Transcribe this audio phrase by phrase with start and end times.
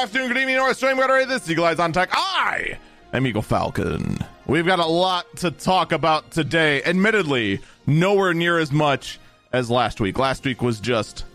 [0.00, 0.96] afternoon, good evening, or stream.
[0.96, 2.08] This is Eagle Eyes on Tech.
[2.14, 2.78] I
[3.12, 4.16] am Eagle Falcon.
[4.46, 6.82] We've got a lot to talk about today.
[6.84, 9.20] Admittedly, nowhere near as much
[9.52, 10.18] as last week.
[10.18, 11.26] Last week was just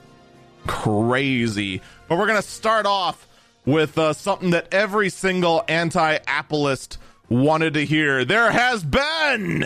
[0.65, 1.79] crazy.
[2.07, 3.27] But we're going to start off
[3.67, 6.97] with uh, something that every single anti Appleist
[7.29, 8.25] wanted to hear.
[8.25, 9.63] There has been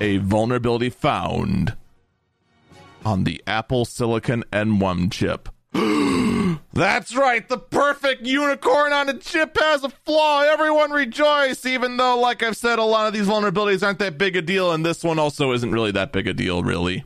[0.00, 1.76] a vulnerability found
[3.04, 5.48] on the Apple Silicon M1 chip.
[6.74, 10.40] That's right, the perfect unicorn on a chip has a flaw.
[10.40, 14.36] Everyone rejoice, even though, like I've said, a lot of these vulnerabilities aren't that big
[14.36, 17.04] a deal, and this one also isn't really that big a deal, really.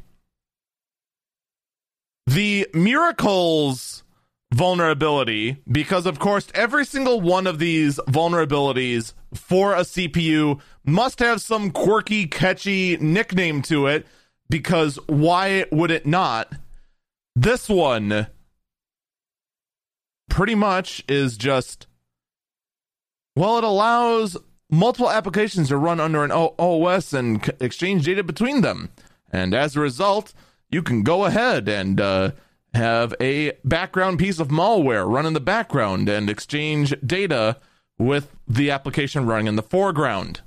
[2.29, 4.05] The Miracles
[4.55, 11.41] vulnerability, because of course, every single one of these vulnerabilities for a CPU must have
[11.41, 14.07] some quirky, catchy nickname to it,
[14.49, 16.53] because why would it not?
[17.35, 18.29] This one
[20.29, 21.87] pretty much is just
[23.37, 24.37] well, it allows
[24.71, 28.89] multiple applications to run under an OS and c- exchange data between them.
[29.31, 30.33] And as a result,
[30.71, 32.31] you can go ahead and uh,
[32.73, 37.59] have a background piece of malware run in the background and exchange data
[37.99, 40.41] with the application running in the foreground.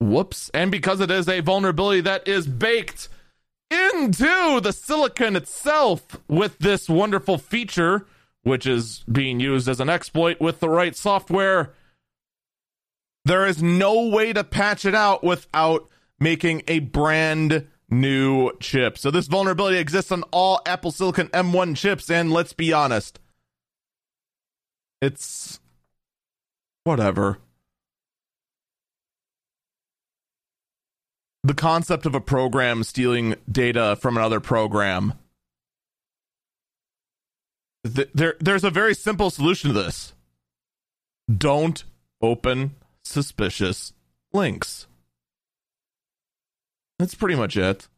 [0.00, 0.50] Whoops.
[0.54, 3.08] And because it is a vulnerability that is baked
[3.70, 8.06] into the silicon itself with this wonderful feature,
[8.42, 11.74] which is being used as an exploit with the right software,
[13.24, 18.96] there is no way to patch it out without making a brand new chip.
[18.98, 23.18] So this vulnerability exists on all Apple Silicon M1 chips, and let's be honest,
[25.02, 25.60] it's
[26.84, 27.38] whatever.
[31.48, 35.14] The concept of a program stealing data from another program.
[37.82, 40.12] There, there's a very simple solution to this.
[41.34, 41.84] Don't
[42.20, 43.94] open suspicious
[44.32, 44.86] links.
[46.98, 47.88] That's pretty much it.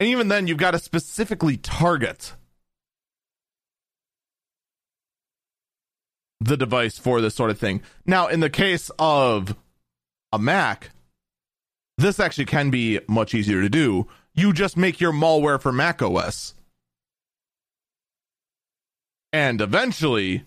[0.00, 2.32] And even then, you've got to specifically target
[6.40, 7.82] the device for this sort of thing.
[8.06, 9.56] Now, in the case of
[10.36, 10.90] a Mac,
[11.98, 14.06] this actually can be much easier to do.
[14.34, 16.54] You just make your malware for Mac OS.
[19.32, 20.44] And eventually,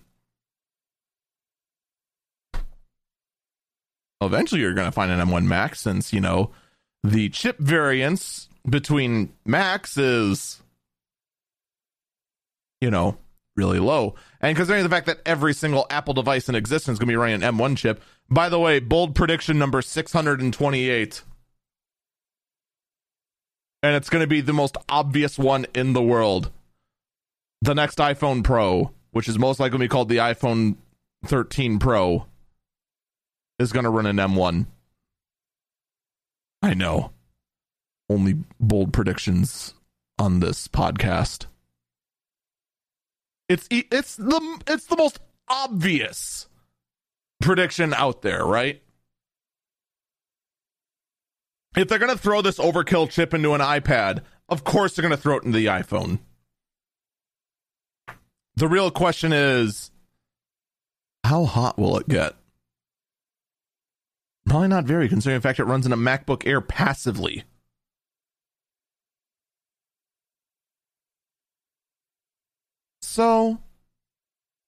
[4.20, 6.50] eventually you're going to find an M1 Mac since, you know,
[7.02, 10.62] the chip variance between Macs is,
[12.80, 13.16] you know,
[13.56, 14.14] really low.
[14.40, 17.16] And considering the fact that every single Apple device in existence is going to be
[17.16, 21.22] running an M1 chip, by the way, bold prediction number 628.
[23.82, 26.50] And it's going to be the most obvious one in the world.
[27.62, 30.76] The next iPhone Pro, which is most likely going to be called the iPhone
[31.26, 32.26] 13 Pro,
[33.58, 34.66] is going to run an M1.
[36.62, 37.10] I know.
[38.08, 39.74] Only bold predictions
[40.18, 41.46] on this podcast.
[43.50, 45.18] It's it's the it's the most
[45.48, 46.46] obvious
[47.40, 48.80] prediction out there, right?
[51.76, 55.10] If they're going to throw this overkill chip into an iPad, of course they're going
[55.10, 56.20] to throw it into the iPhone.
[58.54, 59.90] The real question is
[61.24, 62.36] how hot will it get?
[64.46, 67.42] Probably not very, considering the fact it runs in a MacBook Air passively.
[73.10, 73.58] So,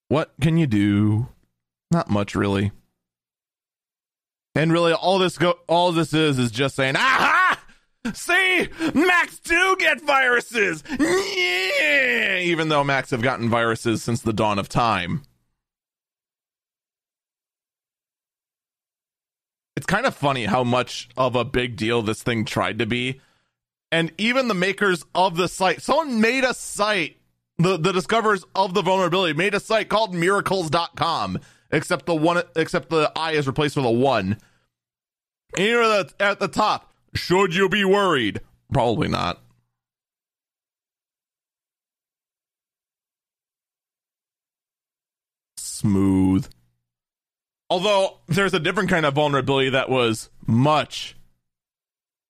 [0.09, 1.29] what can you do?
[1.93, 2.73] Not much, really.
[4.57, 7.63] And really, all this go, all this is is just saying, aha!
[8.13, 10.83] See, Macs do get viruses.
[10.99, 12.39] Yeah!
[12.39, 15.23] Even though Macs have gotten viruses since the dawn of time.
[19.77, 23.21] It's kind of funny how much of a big deal this thing tried to be.
[23.93, 27.19] And even the makers of the site, someone made a site,
[27.59, 31.39] the, the discoverers of the vulnerability made a site called miracles.com
[31.71, 34.39] except the one except the I is replaced with a one.
[35.57, 36.93] And you're at the, at the top.
[37.15, 38.41] Should you be worried?
[38.73, 39.41] Probably not.
[45.59, 46.49] Smooth.
[47.69, 51.17] Although there's a different kind of vulnerability that was much,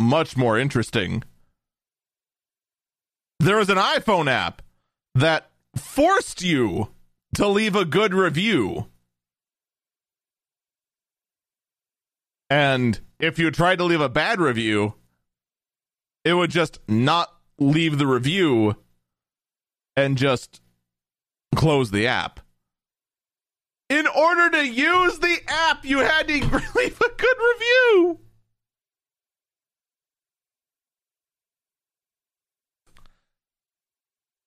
[0.01, 1.23] much more interesting.
[3.39, 4.63] There was an iPhone app
[5.15, 6.89] that forced you
[7.35, 8.87] to leave a good review
[12.53, 14.93] And if you tried to leave a bad review,
[16.23, 18.77] it would just not leave the review
[19.97, 20.61] and just
[21.55, 22.41] close the app.
[23.89, 26.35] In order to use the app, you had to
[26.75, 28.21] leave a good review.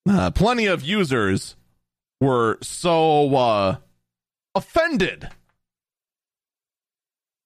[0.08, 1.56] Uh, plenty of users
[2.20, 3.76] were so uh,
[4.54, 5.28] offended.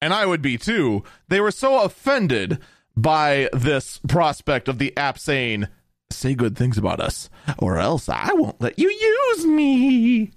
[0.03, 1.05] And I would be too.
[1.29, 2.59] They were so offended
[2.97, 5.69] by this prospect of the app saying,
[6.11, 10.33] say good things about us, or else I won't let you use me.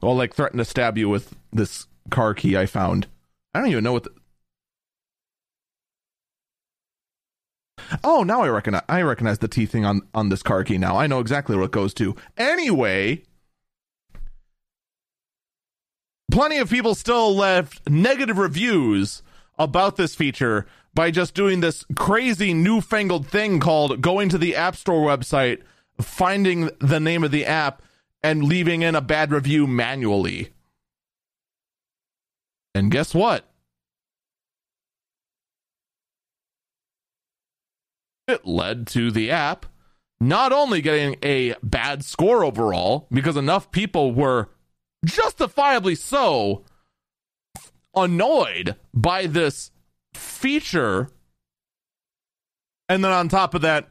[0.00, 3.08] Or like threaten to stab you with this car key I found.
[3.54, 4.10] I don't even know what the,
[8.04, 10.96] Oh, now I recognize I recognize the T thing on on this car key now.
[10.96, 12.16] I know exactly what it goes to.
[12.36, 13.22] Anyway,
[16.30, 19.22] plenty of people still left negative reviews
[19.58, 24.76] about this feature by just doing this crazy newfangled thing called going to the App
[24.76, 25.62] Store website,
[26.00, 27.82] finding the name of the app
[28.22, 30.50] and leaving in a bad review manually.
[32.74, 33.47] And guess what?
[38.28, 39.66] It led to the app
[40.20, 44.48] not only getting a bad score overall, because enough people were
[45.04, 46.64] justifiably so
[47.94, 49.70] annoyed by this
[50.14, 51.08] feature.
[52.88, 53.90] And then on top of that,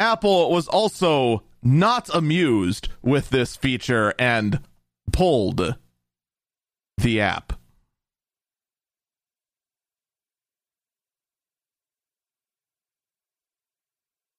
[0.00, 4.60] Apple was also not amused with this feature and
[5.12, 5.76] pulled
[6.96, 7.52] the app.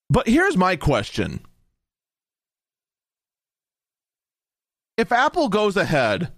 [0.09, 1.41] But here's my question.
[4.97, 6.31] If Apple goes ahead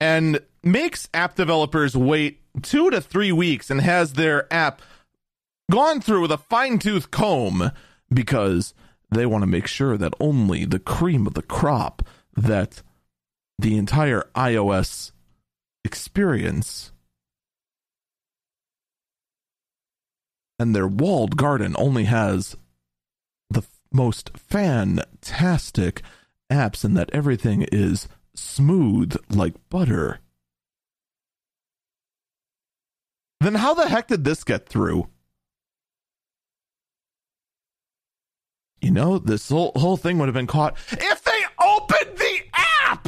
[0.00, 4.82] and makes app developers wait two to three weeks and has their app
[5.70, 7.72] gone through with a fine tooth comb
[8.12, 8.74] because
[9.10, 12.02] they want to make sure that only the cream of the crop,
[12.36, 12.82] that
[13.58, 15.12] the entire iOS
[15.84, 16.92] experience
[20.58, 22.56] and their walled garden only has
[23.96, 26.02] most fantastic
[26.50, 30.20] apps and that everything is smooth like butter.
[33.40, 35.08] Then how the heck did this get through?
[38.80, 42.40] You know, this whole, whole thing would have been caught if they opened the
[42.84, 43.04] app.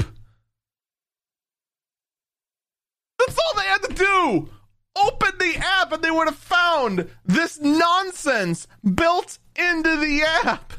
[3.19, 4.49] That's all they had to do.
[4.97, 10.73] Open the app and they would have found this nonsense built into the app.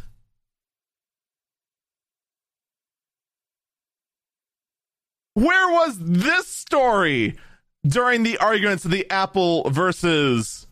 [5.40, 7.38] Where was this story
[7.88, 10.68] during the arguments of the Apple versus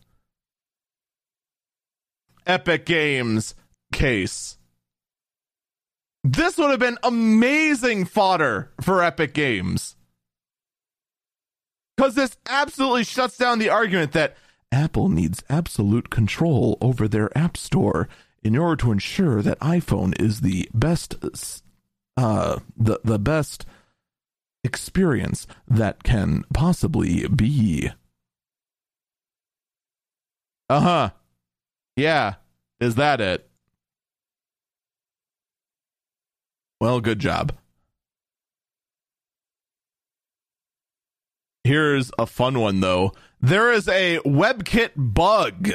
[2.46, 3.54] Epic Games
[3.94, 4.58] case?
[6.22, 9.96] This would have been amazing fodder for Epic Games.
[11.96, 14.36] Because this absolutely shuts down the argument that
[14.70, 18.06] Apple needs absolute control over their App Store
[18.42, 21.14] in order to ensure that iPhone is the best,
[22.18, 23.64] uh, the the best
[24.64, 27.90] experience that can possibly be.
[30.68, 31.10] Uh huh.
[31.96, 32.34] Yeah.
[32.80, 33.48] Is that it?
[36.80, 37.52] Well, good job.
[41.64, 43.12] Here's a fun one, though.
[43.40, 45.70] There is a WebKit bug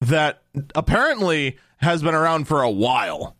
[0.00, 0.42] that
[0.74, 3.36] apparently has been around for a while.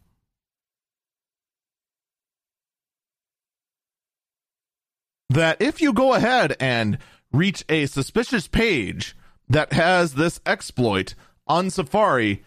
[5.35, 6.97] That if you go ahead and
[7.33, 9.17] reach a suspicious page
[9.49, 11.15] that has this exploit
[11.47, 12.45] on Safari,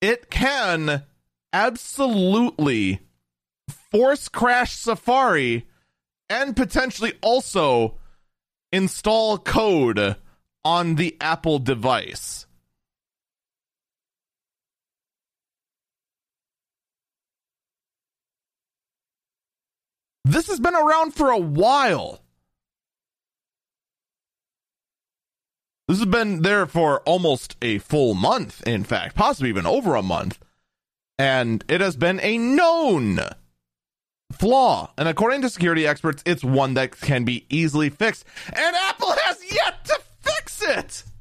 [0.00, 1.04] it can
[1.52, 3.00] absolutely
[3.90, 5.68] force crash Safari
[6.28, 7.94] and potentially also
[8.72, 10.16] install code
[10.64, 12.46] on the Apple device.
[20.28, 22.20] This has been around for a while.
[25.86, 30.02] This has been there for almost a full month, in fact, possibly even over a
[30.02, 30.38] month.
[31.18, 33.20] And it has been a known
[34.30, 34.92] flaw.
[34.98, 38.26] And according to security experts, it's one that can be easily fixed.
[38.52, 41.04] And Apple has yet to fix it.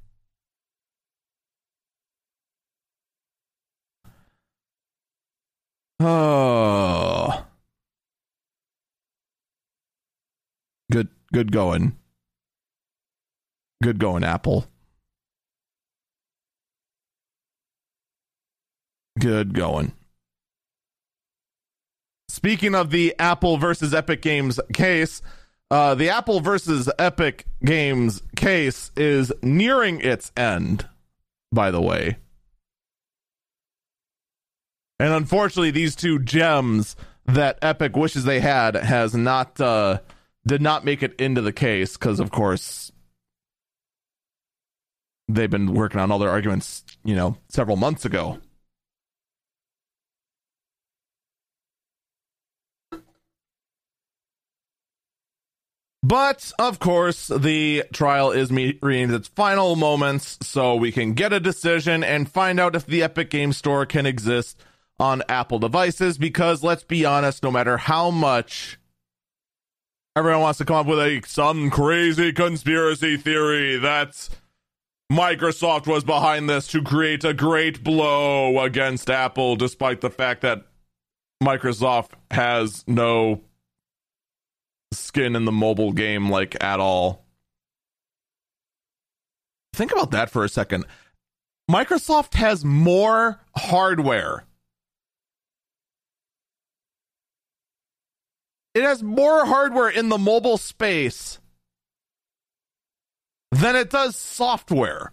[5.99, 7.46] Oh.
[11.33, 11.97] Good going.
[13.83, 14.65] Good going, Apple.
[19.19, 19.93] Good going.
[22.29, 25.21] Speaking of the Apple versus Epic Games case,
[25.69, 30.87] uh, the Apple versus Epic Games case is nearing its end,
[31.51, 32.17] by the way.
[34.99, 39.99] And unfortunately, these two gems that Epic wishes they had has not uh,
[40.47, 42.91] did not make it into the case because, of course,
[45.27, 48.39] they've been working on all their arguments, you know, several months ago.
[56.03, 61.39] But of course, the trial is reaching its final moments, so we can get a
[61.41, 64.63] decision and find out if the Epic Game Store can exist
[64.99, 66.17] on Apple devices.
[66.17, 68.76] Because let's be honest, no matter how much
[70.17, 74.27] everyone wants to come up with a some crazy conspiracy theory that
[75.11, 80.65] Microsoft was behind this to create a great blow against Apple, despite the fact that
[81.41, 83.41] Microsoft has no
[84.91, 87.23] skin in the mobile game like at all.
[89.75, 90.85] Think about that for a second.
[91.69, 94.46] Microsoft has more hardware.
[98.77, 101.39] It has more hardware in the mobile space
[103.51, 105.11] than it does software.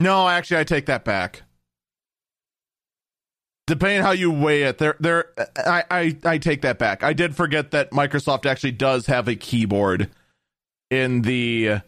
[0.00, 1.42] No, actually, I take that back
[3.68, 5.26] depending how you weigh it, there, there,
[5.58, 7.04] I, I, I take that back.
[7.04, 10.08] I did forget that Microsoft actually does have a keyboard
[10.90, 11.80] in the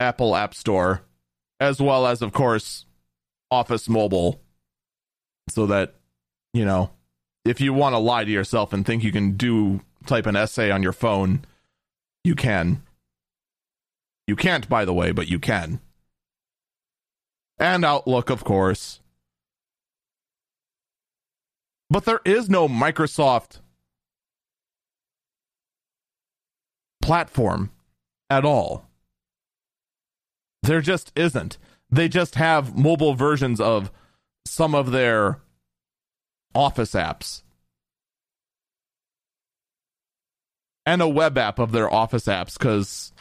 [0.00, 1.02] Apple App Store,
[1.60, 2.84] as well as, of course,
[3.48, 4.40] Office Mobile,
[5.48, 5.94] so that
[6.52, 6.90] you know
[7.44, 10.70] if you want to lie to yourself and think you can do type an essay
[10.70, 11.44] on your phone,
[12.22, 12.82] you can.
[14.26, 15.80] You can't, by the way, but you can.
[17.58, 19.00] And Outlook, of course.
[21.90, 23.60] But there is no Microsoft
[27.02, 27.70] platform
[28.30, 28.86] at all.
[30.62, 31.58] There just isn't.
[31.90, 33.92] They just have mobile versions of
[34.46, 35.40] some of their
[36.54, 37.42] Office apps
[40.86, 43.12] and a web app of their Office apps because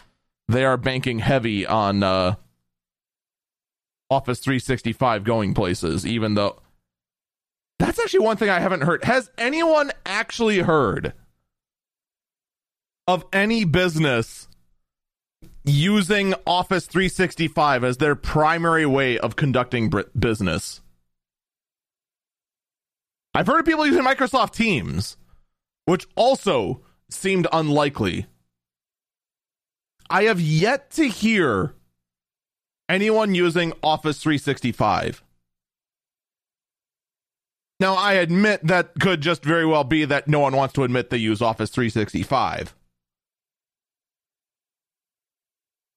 [0.48, 2.36] they are banking heavy on uh,
[4.10, 6.60] Office 365 going places, even though
[7.80, 9.04] that's actually one thing I haven't heard.
[9.04, 11.14] Has anyone actually heard
[13.08, 14.48] of any business
[15.66, 20.83] using Office 365 as their primary way of conducting business?
[23.34, 25.18] I've heard of people using Microsoft Teams,
[25.86, 28.28] which also seemed unlikely.
[30.10, 31.74] I have yet to hear
[32.88, 35.24] anyone using Office 365.
[37.80, 41.10] Now, I admit that could just very well be that no one wants to admit
[41.10, 42.76] they use Office 365.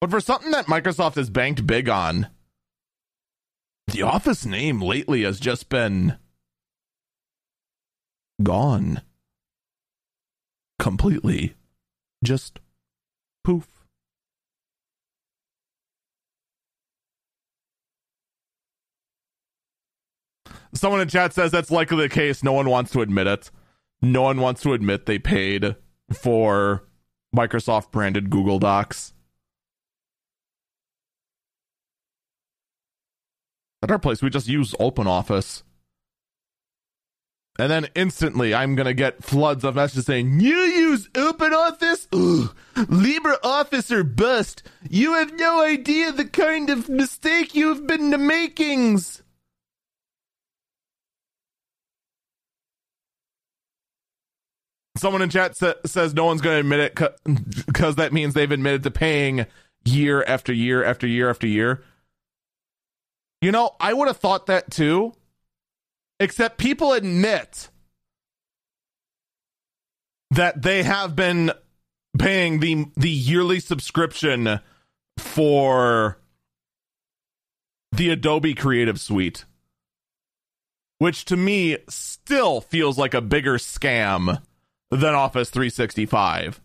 [0.00, 2.28] But for something that Microsoft has banked big on,
[3.86, 6.16] the Office name lately has just been
[8.42, 9.02] gone.
[10.78, 11.54] Completely.
[12.22, 12.60] Just
[13.44, 13.66] poof.
[20.74, 22.42] Someone in chat says that's likely the case.
[22.42, 23.50] No one wants to admit it.
[24.02, 25.76] No one wants to admit they paid
[26.12, 26.86] for
[27.34, 29.14] Microsoft branded Google Docs.
[33.82, 35.62] At our place, we just use Open Office.
[37.58, 42.06] And then instantly, I'm going to get floods of messages saying, You use Open Office?
[42.12, 44.62] Ugh, LibreOffice or bust.
[44.88, 49.22] You have no idea the kind of mistake you've been to makings.
[54.98, 58.50] Someone in chat sa- says no one's going to admit it because that means they've
[58.50, 59.46] admitted to paying
[59.84, 61.82] year after year after year after year.
[63.40, 65.12] You know, I would have thought that too,
[66.20, 67.68] except people admit
[70.30, 71.52] that they have been
[72.18, 74.60] paying the the yearly subscription
[75.18, 76.18] for
[77.92, 79.44] the Adobe Creative Suite,
[80.98, 84.42] which to me still feels like a bigger scam
[84.90, 86.60] than Office 365.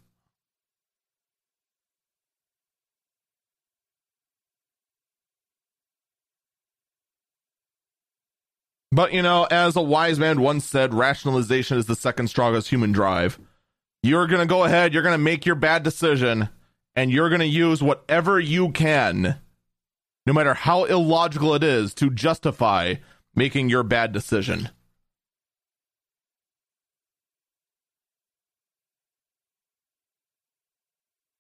[8.92, 12.92] But, you know, as a wise man once said, rationalization is the second strongest human
[12.92, 13.40] drive.
[14.04, 16.50] You're going to go ahead, you're going to make your bad decision,
[16.96, 19.40] and you're going to use whatever you can,
[20.26, 22.96] no matter how illogical it is, to justify
[23.34, 24.70] making your bad decision.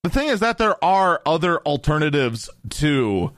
[0.03, 3.33] The thing is that there are other alternatives to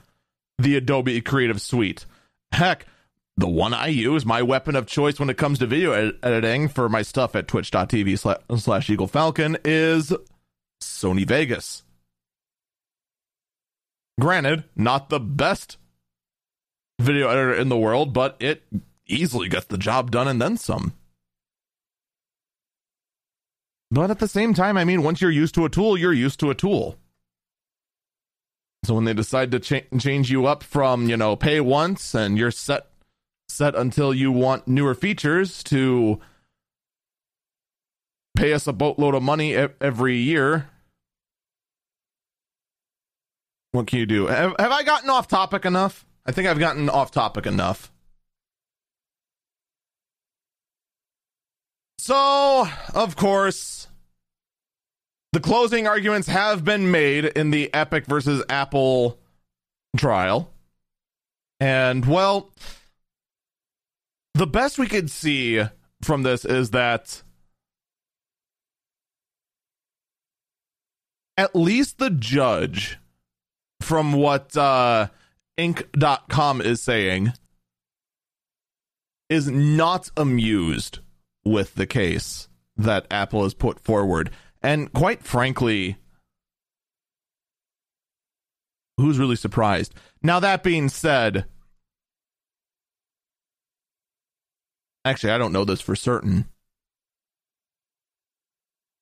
[0.58, 2.06] the Adobe Creative Suite.
[2.52, 2.86] Heck,
[3.36, 6.68] the one I use, my weapon of choice when it comes to video ed- editing
[6.68, 8.18] for my stuff at twitch.tv
[8.58, 10.12] slash, Eagle Falcon is
[10.80, 11.82] Sony Vegas.
[14.20, 15.78] Granted, not the best
[17.00, 18.62] video editor in the world, but it
[19.08, 20.94] easily gets the job done and then some.
[23.90, 26.38] But at the same time, I mean, once you're used to a tool, you're used
[26.40, 26.96] to a tool.
[28.84, 32.38] So when they decide to cha- change you up from, you know, pay once and
[32.38, 32.86] you're set
[33.48, 36.20] set until you want newer features to
[38.36, 40.68] pay us a boatload of money every year.
[43.72, 44.26] What can you do?
[44.26, 46.06] Have, have I gotten off topic enough?
[46.26, 47.90] I think I've gotten off topic enough.
[51.98, 53.88] So, of course,
[55.32, 59.18] the closing arguments have been made in the Epic versus Apple
[59.96, 60.50] trial.
[61.60, 62.50] And, well,
[64.34, 65.62] the best we could see
[66.02, 67.22] from this is that
[71.36, 72.98] at least the judge,
[73.80, 75.08] from what uh,
[75.58, 77.32] Inc.com is saying,
[79.28, 80.98] is not amused
[81.44, 84.30] with the case that Apple has put forward.
[84.62, 85.96] And quite frankly,
[88.96, 89.94] who's really surprised?
[90.22, 91.46] Now, that being said,
[95.04, 96.46] Actually, I don't know this for certain.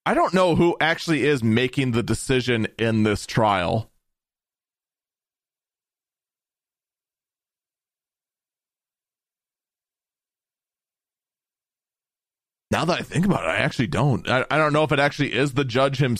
[0.05, 3.88] I don't know who actually is making the decision in this trial.
[12.73, 14.29] Now that I think about it, I actually don't.
[14.29, 16.17] I, I don't know if it actually is the judge him,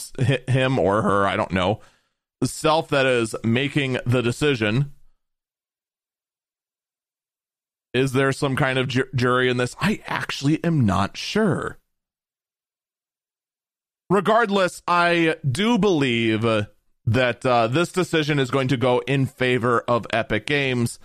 [0.47, 1.27] him or her.
[1.27, 1.81] I don't know.
[2.41, 4.93] The self that is making the decision.
[7.95, 9.77] Is there some kind of ju- jury in this?
[9.81, 11.79] I actually am not sure.
[14.09, 16.43] Regardless, I do believe
[17.07, 20.99] that uh, this decision is going to go in favor of Epic Games,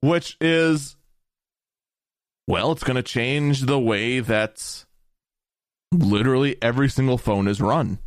[0.00, 0.96] which is,
[2.46, 4.84] well, it's going to change the way that
[5.92, 7.98] literally every single phone is run.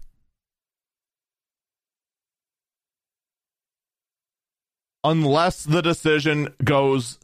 [5.03, 7.19] Unless the decision goes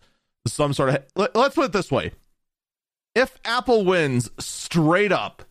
[0.48, 1.04] some sort of.
[1.16, 2.12] Let, let's put it this way:
[3.16, 5.44] if Apple wins straight up,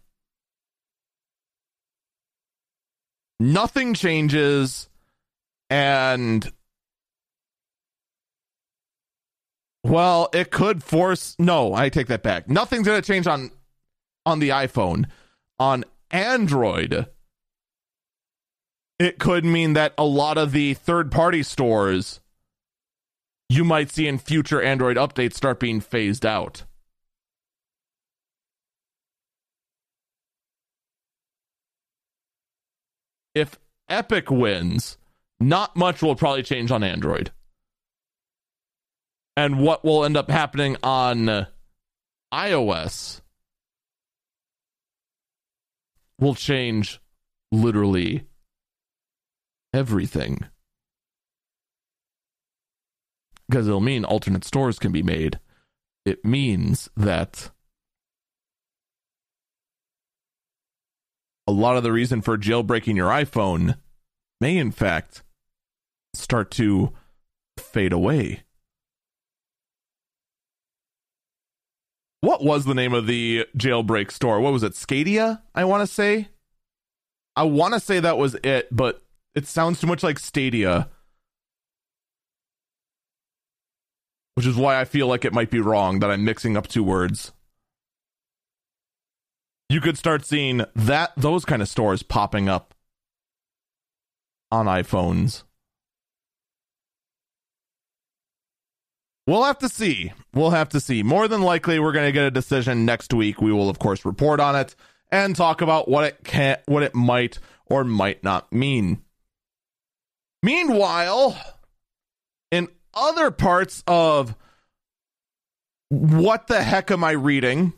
[3.38, 4.88] nothing changes,
[5.68, 6.50] and
[9.84, 11.36] well, it could force.
[11.38, 12.48] No, I take that back.
[12.48, 13.50] Nothing's going to change on
[14.26, 15.06] on the iPhone.
[15.58, 17.06] On Android,
[18.98, 22.20] it could mean that a lot of the third party stores
[23.50, 26.62] you might see in future Android updates start being phased out.
[33.34, 33.58] If
[33.88, 34.98] Epic wins,
[35.40, 37.32] not much will probably change on Android.
[39.36, 41.48] And what will end up happening on
[42.32, 43.20] iOS
[46.20, 47.00] will change
[47.50, 48.26] literally
[49.74, 50.44] everything
[53.50, 55.40] because it'll mean alternate stores can be made.
[56.04, 57.50] It means that
[61.48, 63.76] a lot of the reason for jailbreaking your iPhone
[64.40, 65.24] may, in fact,
[66.14, 66.92] start to
[67.58, 68.44] fade away.
[72.20, 74.40] What was the name of the jailbreak store?
[74.40, 74.74] What was it?
[74.74, 76.28] Scadia, I want to say.
[77.34, 79.02] I want to say that was it, but
[79.34, 80.88] it sounds too much like Stadia.
[84.34, 86.84] Which is why I feel like it might be wrong that I'm mixing up two
[86.84, 87.32] words.
[89.68, 92.74] You could start seeing that those kind of stores popping up
[94.50, 95.44] on iPhones.
[99.26, 100.12] We'll have to see.
[100.34, 101.04] We'll have to see.
[101.04, 103.40] More than likely, we're going to get a decision next week.
[103.40, 104.74] We will, of course, report on it
[105.12, 109.02] and talk about what it can, what it might or might not mean.
[110.42, 111.38] Meanwhile,
[112.50, 114.34] in other parts of
[115.88, 117.72] what the heck am I reading?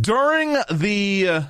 [0.00, 1.46] During the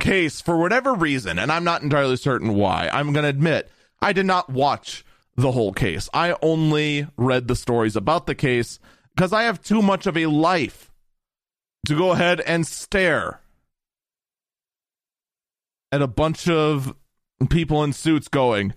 [0.00, 4.12] case, for whatever reason, and I'm not entirely certain why, I'm going to admit I
[4.12, 5.04] did not watch
[5.36, 6.08] the whole case.
[6.12, 8.78] I only read the stories about the case
[9.14, 10.92] because I have too much of a life
[11.86, 13.40] to go ahead and stare
[15.92, 16.94] at a bunch of
[17.48, 18.74] people in suits going,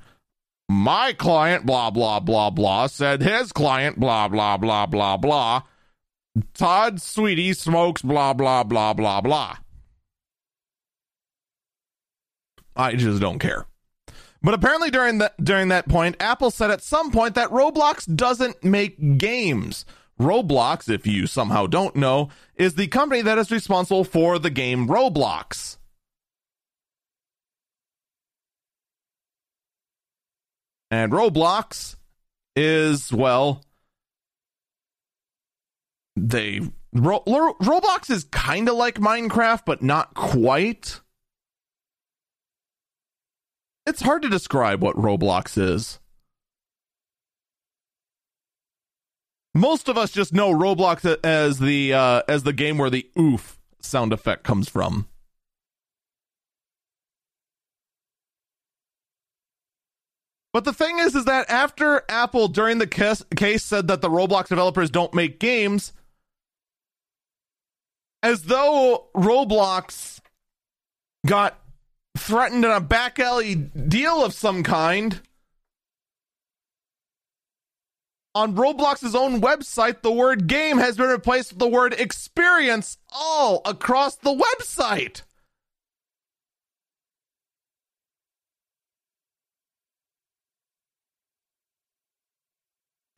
[0.70, 5.64] my client, blah, blah, blah, blah, said his client, blah, blah, blah, blah, blah.
[6.54, 9.58] Todd Sweetie smokes, blah, blah, blah, blah, blah.
[12.76, 13.66] I just don't care.
[14.42, 18.64] But apparently during that during that point, Apple said at some point that Roblox doesn't
[18.64, 19.86] make games.
[20.20, 24.88] Roblox, if you somehow don't know, is the company that is responsible for the game
[24.88, 25.79] Roblox.
[30.92, 31.96] And Roblox
[32.56, 33.64] is, well,
[36.16, 36.62] they.
[36.92, 41.02] Ro, Roblox is kind of like Minecraft, but not quite.
[43.86, 46.00] It's hard to describe what Roblox is.
[49.54, 53.60] Most of us just know Roblox as the uh, as the game where the oof
[53.82, 55.08] sound effect comes from.
[60.52, 64.48] But the thing is, is that after Apple during the case, said that the Roblox
[64.48, 65.94] developers don't make games,
[68.24, 70.20] as though Roblox
[71.26, 71.60] got
[72.18, 75.22] threatened in a back alley deal of some kind.
[78.36, 83.62] On Roblox's own website, the word game has been replaced with the word experience all
[83.66, 85.22] across the website.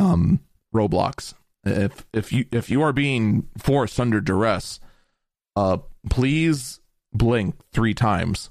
[0.01, 0.39] Um,
[0.73, 4.79] Roblox, if if you if you are being forced under duress,
[5.55, 5.77] uh,
[6.09, 6.79] please
[7.13, 8.49] blink three times.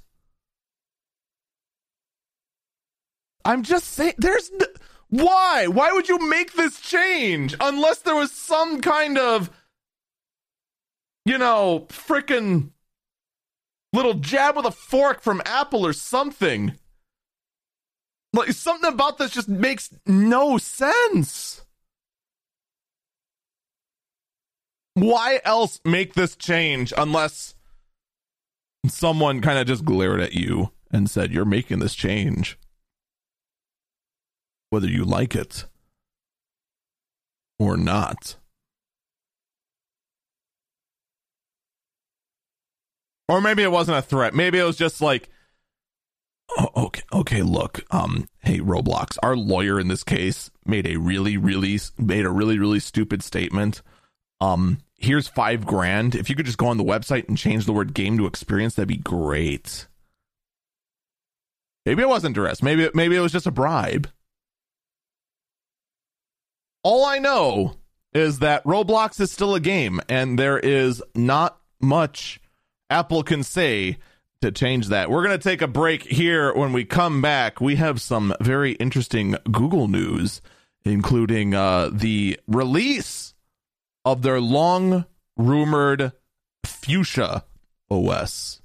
[3.45, 4.51] I'm just saying, there's
[5.09, 5.67] why?
[5.67, 9.51] Why would you make this change unless there was some kind of,
[11.25, 12.71] you know, freaking
[13.93, 16.77] little jab with a fork from Apple or something?
[18.33, 21.65] Like something about this just makes no sense.
[24.95, 27.55] Why else make this change unless
[28.87, 32.59] someone kind of just glared at you and said, You're making this change?
[34.71, 35.67] whether you like it
[37.59, 38.37] or not.
[43.29, 44.35] Or maybe it wasn't a threat.
[44.35, 45.29] Maybe it was just like,
[46.59, 51.37] oh, okay, okay, look, um, hey, Roblox, our lawyer in this case made a really,
[51.37, 53.83] really, made a really, really stupid statement.
[54.41, 56.15] Um, here's five grand.
[56.15, 58.75] If you could just go on the website and change the word game to experience,
[58.75, 59.87] that'd be great.
[61.87, 62.63] Maybe it wasn't duress.
[62.63, 64.09] Maybe, maybe it was just a bribe.
[66.83, 67.77] All I know
[68.13, 72.41] is that Roblox is still a game, and there is not much
[72.91, 73.99] Apple can say
[74.43, 75.11] to change that.
[75.11, 76.55] We're going to take a break here.
[76.55, 80.41] When we come back, we have some very interesting Google news,
[80.83, 83.35] including uh, the release
[84.05, 85.05] of their long
[85.37, 86.13] rumored
[86.65, 87.45] Fuchsia
[87.91, 88.63] OS.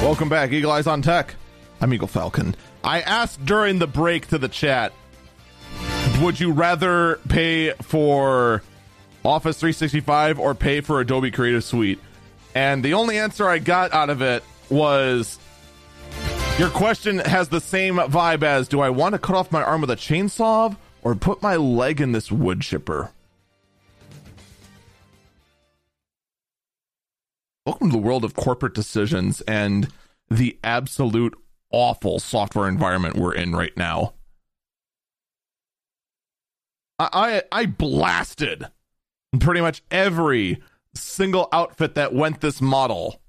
[0.00, 1.34] Welcome back, Eagle Eyes on Tech.
[1.80, 2.56] I'm Eagle Falcon.
[2.82, 4.92] I asked during the break to the chat,
[6.20, 8.62] would you rather pay for
[9.24, 11.98] Office 365 or pay for Adobe Creative Suite?
[12.54, 15.38] And the only answer I got out of it was
[16.58, 19.80] your question has the same vibe as do I want to cut off my arm
[19.80, 23.10] with a chainsaw or put my leg in this wood chipper?
[27.66, 29.88] welcome to the world of corporate decisions and
[30.30, 31.34] the absolute
[31.74, 34.14] awful software environment we're in right now.
[37.00, 38.66] I I, blasted
[39.40, 40.62] pretty much every
[40.94, 43.20] single outfit that went this model.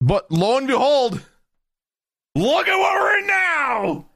[0.00, 1.20] But lo and behold,
[2.34, 4.06] look at what we're in now.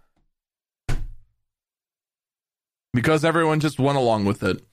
[2.95, 4.66] Because everyone just went along with it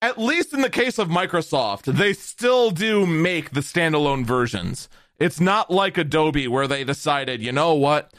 [0.00, 4.88] at least in the case of Microsoft, they still do make the standalone versions.
[5.18, 8.12] It's not like Adobe where they decided, you know what?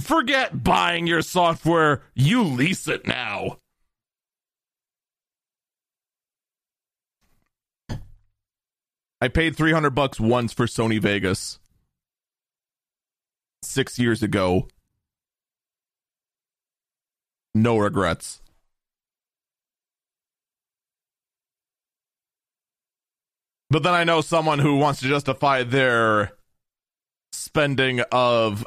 [0.00, 3.58] Forget buying your software, you lease it now.
[9.20, 11.60] I paid 300 bucks once for Sony Vegas
[13.62, 14.66] 6 years ago.
[17.54, 18.41] No regrets.
[23.72, 26.32] But then I know someone who wants to justify their
[27.32, 28.66] spending of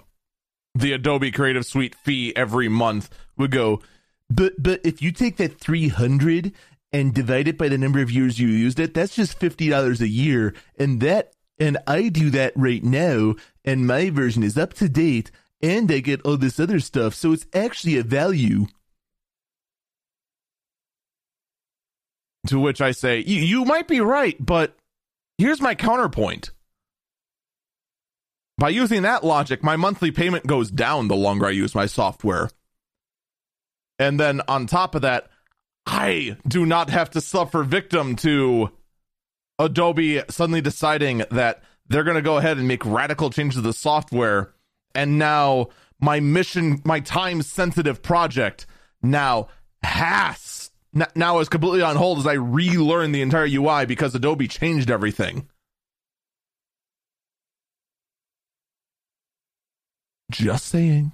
[0.73, 3.83] the Adobe Creative Suite fee every month would go,
[4.31, 6.53] but but if you take that 300
[6.91, 10.07] and divide it by the number of years you used it, that's just $50 a
[10.07, 14.89] year and that and I do that right now and my version is up to
[14.89, 15.29] date
[15.61, 18.65] and I get all this other stuff, so it's actually a value.
[22.47, 24.75] To which I say, you, you might be right, but
[25.37, 26.51] Here's my counterpoint.
[28.57, 32.49] By using that logic, my monthly payment goes down the longer I use my software.
[33.99, 35.29] And then on top of that,
[35.85, 38.71] I do not have to suffer victim to
[39.59, 43.73] Adobe suddenly deciding that they're going to go ahead and make radical changes to the
[43.73, 44.53] software.
[44.93, 45.67] And now
[45.99, 48.65] my mission, my time sensitive project
[49.01, 49.49] now
[49.83, 50.39] has
[51.15, 55.49] now is completely on hold as I relearn the entire UI because Adobe changed everything.
[60.31, 61.11] Just saying.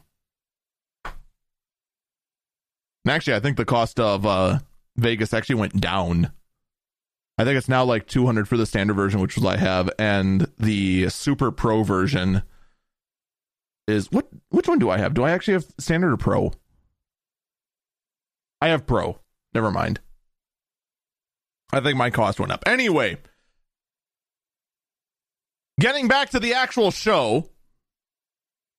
[3.03, 4.59] And actually, I think the cost of uh,
[4.95, 6.31] Vegas actually went down.
[7.37, 11.09] I think it's now like 200 for the standard version, which I have, and the
[11.09, 12.43] Super Pro version
[13.87, 14.27] is what?
[14.49, 15.15] Which one do I have?
[15.15, 16.51] Do I actually have standard or pro?
[18.61, 19.19] I have pro.
[19.53, 19.99] Never mind.
[21.73, 22.63] I think my cost went up.
[22.65, 23.17] Anyway,
[25.79, 27.49] getting back to the actual show,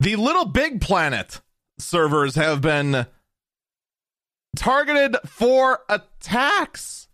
[0.00, 1.40] the Little Big Planet
[1.78, 3.06] servers have been
[4.56, 7.08] targeted for attacks.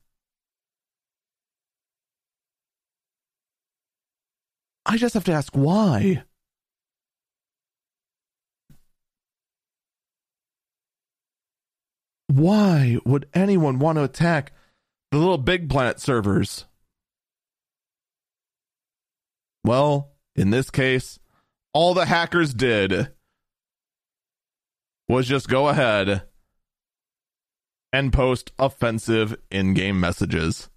[4.85, 6.25] I just have to ask why.
[12.29, 14.53] Why would anyone want to attack
[15.11, 16.67] the little big planet servers?
[19.65, 21.19] Well, in this case,
[21.73, 23.09] all the hackers did
[25.09, 26.23] was just go ahead
[27.93, 30.69] and post offensive in game messages.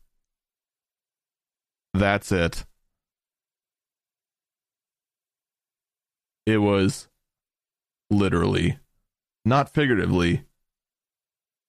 [1.94, 2.66] That's it.
[6.46, 7.10] It was
[8.10, 8.80] literally,
[9.44, 10.46] not figuratively,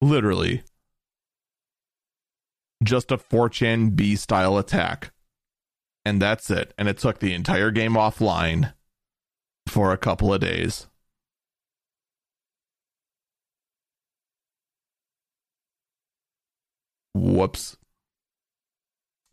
[0.03, 0.65] Literally.
[2.83, 5.13] Just a 4chan B style attack.
[6.05, 6.75] And that's it.
[6.77, 8.75] And it took the entire game offline
[9.69, 10.89] for a couple of days.
[17.15, 17.77] Whoops.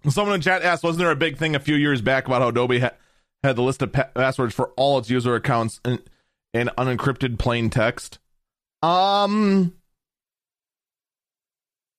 [0.08, 2.50] Someone in chat asked, wasn't there a big thing a few years back about how
[2.50, 2.92] Adobe ha-
[3.44, 6.00] had the list of pa- passwords for all its user accounts in,
[6.54, 8.20] in unencrypted plain text?
[8.84, 9.74] Um,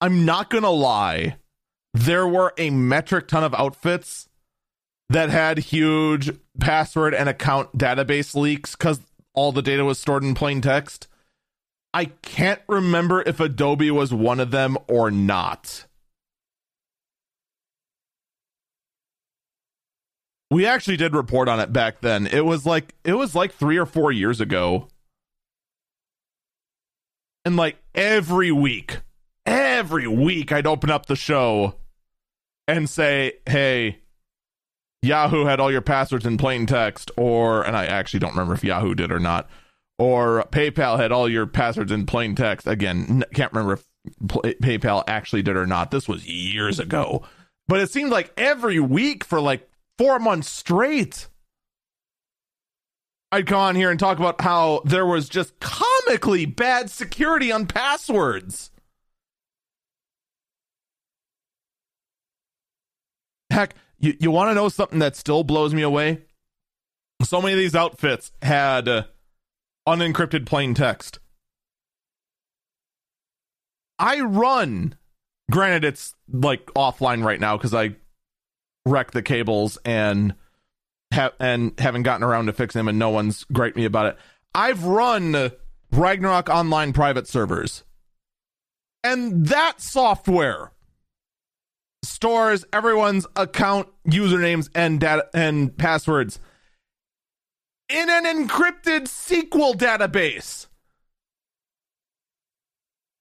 [0.00, 1.36] I'm not going to lie.
[1.92, 4.28] There were a metric ton of outfits
[5.08, 9.00] that had huge password and account database leaks because
[9.34, 11.08] all the data was stored in plain text.
[11.92, 15.86] I can't remember if Adobe was one of them or not.
[20.52, 22.26] We actually did report on it back then.
[22.26, 24.88] It was like it was like 3 or 4 years ago.
[27.44, 28.98] And like every week
[29.46, 31.76] every week I'd open up the show
[32.68, 34.00] and say, hey,
[35.02, 38.64] Yahoo had all your passwords in plain text, or, and I actually don't remember if
[38.64, 39.48] Yahoo did or not,
[39.98, 42.66] or PayPal had all your passwords in plain text.
[42.66, 43.86] Again, can't remember if
[44.26, 45.90] PayPal actually did or not.
[45.90, 47.22] This was years ago.
[47.66, 51.28] But it seemed like every week for like four months straight,
[53.32, 57.66] I'd come on here and talk about how there was just comically bad security on
[57.66, 58.70] passwords.
[63.50, 66.22] Heck, you, you want to know something that still blows me away?
[67.22, 69.02] So many of these outfits had uh,
[69.86, 71.18] unencrypted plain text.
[73.98, 74.96] I run,
[75.50, 77.96] granted, it's like offline right now because I
[78.86, 80.34] wrecked the cables and
[81.12, 84.16] have and haven't gotten around to fixing them, and no one's griped me about it.
[84.54, 85.52] I've run
[85.92, 87.84] Ragnarok online private servers,
[89.04, 90.72] and that software
[92.02, 96.40] stores everyone's account usernames and data and passwords
[97.88, 100.66] in an encrypted SQL database.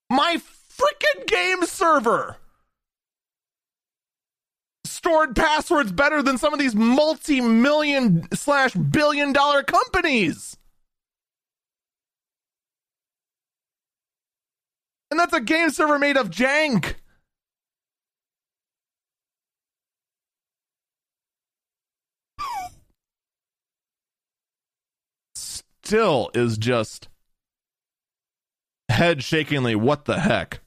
[0.09, 2.37] My freaking game server
[4.85, 10.57] stored passwords better than some of these multi million slash billion dollar companies.
[15.11, 16.95] And that's a game server made of jank.
[25.89, 27.07] Still is just
[28.89, 30.59] head shakingly, what the heck?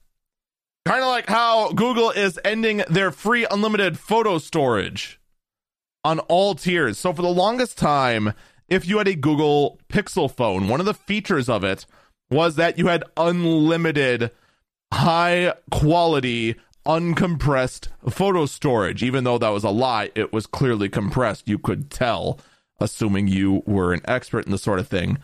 [0.85, 5.21] Kind of like how Google is ending their free unlimited photo storage
[6.03, 6.99] on all tiers.
[6.99, 8.33] So, for the longest time,
[8.67, 11.85] if you had a Google Pixel phone, one of the features of it
[12.29, 14.29] was that you had unlimited
[14.91, 16.55] high quality
[16.85, 21.89] uncompressed photo storage even though that was a lie it was clearly compressed you could
[21.89, 22.37] tell
[22.79, 25.17] assuming you were an expert in the sort of thing.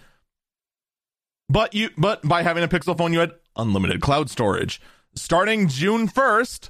[1.50, 4.82] But you but by having a pixel phone you had unlimited cloud storage.
[5.16, 6.70] Starting June 1st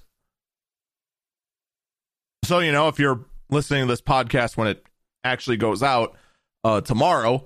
[2.46, 4.84] so you know if you're listening to this podcast when it
[5.24, 6.16] actually goes out
[6.64, 7.46] uh tomorrow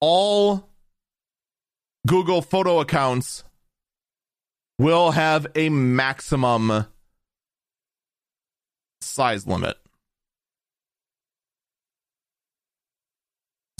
[0.00, 0.68] all
[2.06, 3.44] Google photo accounts
[4.78, 6.86] will have a maximum
[9.00, 9.76] size limit.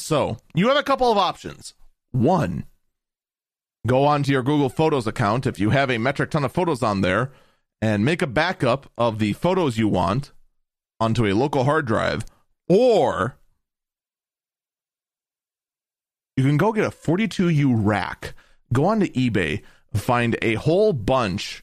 [0.09, 1.75] So you have a couple of options.
[2.13, 2.65] One,
[3.87, 7.03] go onto your Google Photos account if you have a metric ton of photos on
[7.03, 7.31] there
[7.83, 10.33] and make a backup of the photos you want
[10.99, 12.25] onto a local hard drive.
[12.71, 13.37] Or
[16.39, 18.33] you can go get a 42U rack,
[18.73, 21.63] go onto eBay, find a whole bunch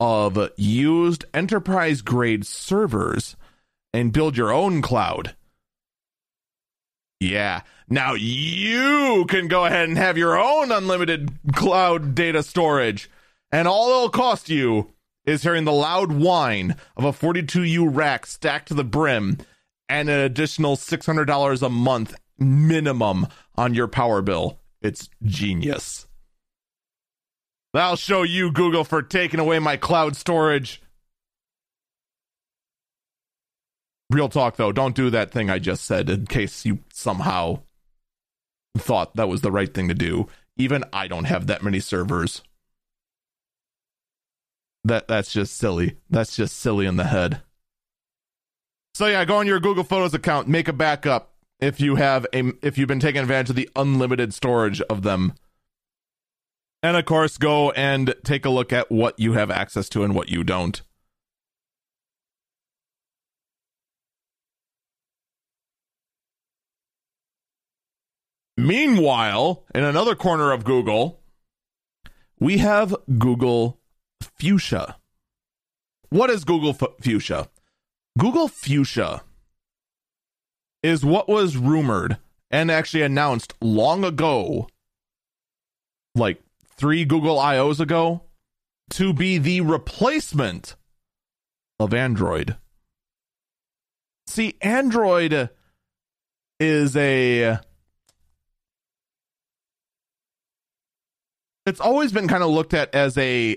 [0.00, 3.36] of used enterprise grade servers
[3.92, 5.36] and build your own cloud.
[7.22, 7.60] Yeah.
[7.92, 13.10] Now you can go ahead and have your own unlimited cloud data storage.
[13.50, 14.94] And all it'll cost you
[15.26, 19.36] is hearing the loud whine of a 42U rack stacked to the brim
[19.90, 23.26] and an additional $600 a month minimum
[23.56, 24.58] on your power bill.
[24.80, 26.06] It's genius.
[27.74, 30.80] I'll show you, Google, for taking away my cloud storage.
[34.08, 37.60] Real talk, though, don't do that thing I just said in case you somehow
[38.76, 40.28] thought that was the right thing to do.
[40.56, 42.42] Even I don't have that many servers.
[44.84, 45.96] That that's just silly.
[46.10, 47.42] That's just silly in the head.
[48.94, 51.32] So yeah, go on your Google Photos account, make a backup,
[51.62, 55.34] if you have a if you've been taking advantage of the unlimited storage of them.
[56.82, 60.14] And of course, go and take a look at what you have access to and
[60.14, 60.82] what you don't.
[68.62, 71.20] Meanwhile, in another corner of Google,
[72.38, 73.80] we have Google
[74.38, 74.98] Fuchsia.
[76.10, 77.48] What is Google F- Fuchsia?
[78.16, 79.24] Google Fuchsia
[80.80, 82.18] is what was rumored
[82.52, 84.68] and actually announced long ago,
[86.14, 86.40] like
[86.76, 88.22] three Google I/Os ago,
[88.90, 90.76] to be the replacement
[91.80, 92.56] of Android.
[94.28, 95.50] See, Android
[96.60, 97.58] is a.
[101.64, 103.56] It's always been kind of looked at as a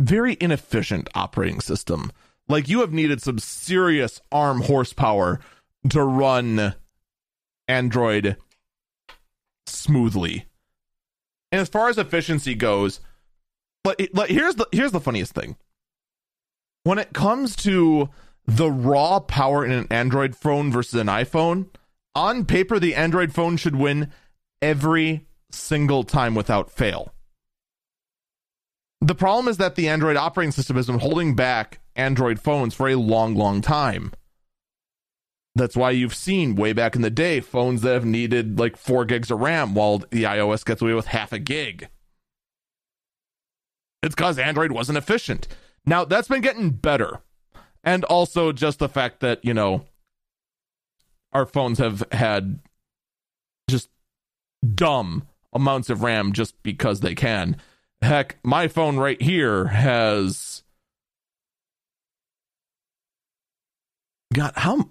[0.00, 2.10] very inefficient operating system.
[2.48, 5.40] Like you have needed some serious ARM horsepower
[5.90, 6.74] to run
[7.68, 8.36] Android
[9.66, 10.46] smoothly.
[11.52, 13.00] And as far as efficiency goes,
[13.82, 15.56] but here's the here's the funniest thing.
[16.82, 18.10] When it comes to
[18.46, 21.68] the raw power in an Android phone versus an iPhone,
[22.14, 24.12] on paper the Android phone should win
[24.62, 25.26] every
[25.56, 27.12] single time without fail.
[29.00, 32.88] The problem is that the Android operating system has been holding back Android phones for
[32.88, 34.12] a long, long time.
[35.54, 39.04] That's why you've seen way back in the day phones that have needed like four
[39.04, 41.88] gigs of RAM while the iOS gets away with half a gig.
[44.02, 45.48] It's because Android wasn't efficient.
[45.86, 47.22] Now, that's been getting better.
[47.82, 49.84] And also just the fact that, you know,
[51.32, 52.58] our phones have had
[53.68, 53.88] just
[54.74, 55.26] dumb
[55.56, 57.56] amounts of RAM just because they can.
[58.02, 60.62] Heck, my phone right here has
[64.32, 64.90] got how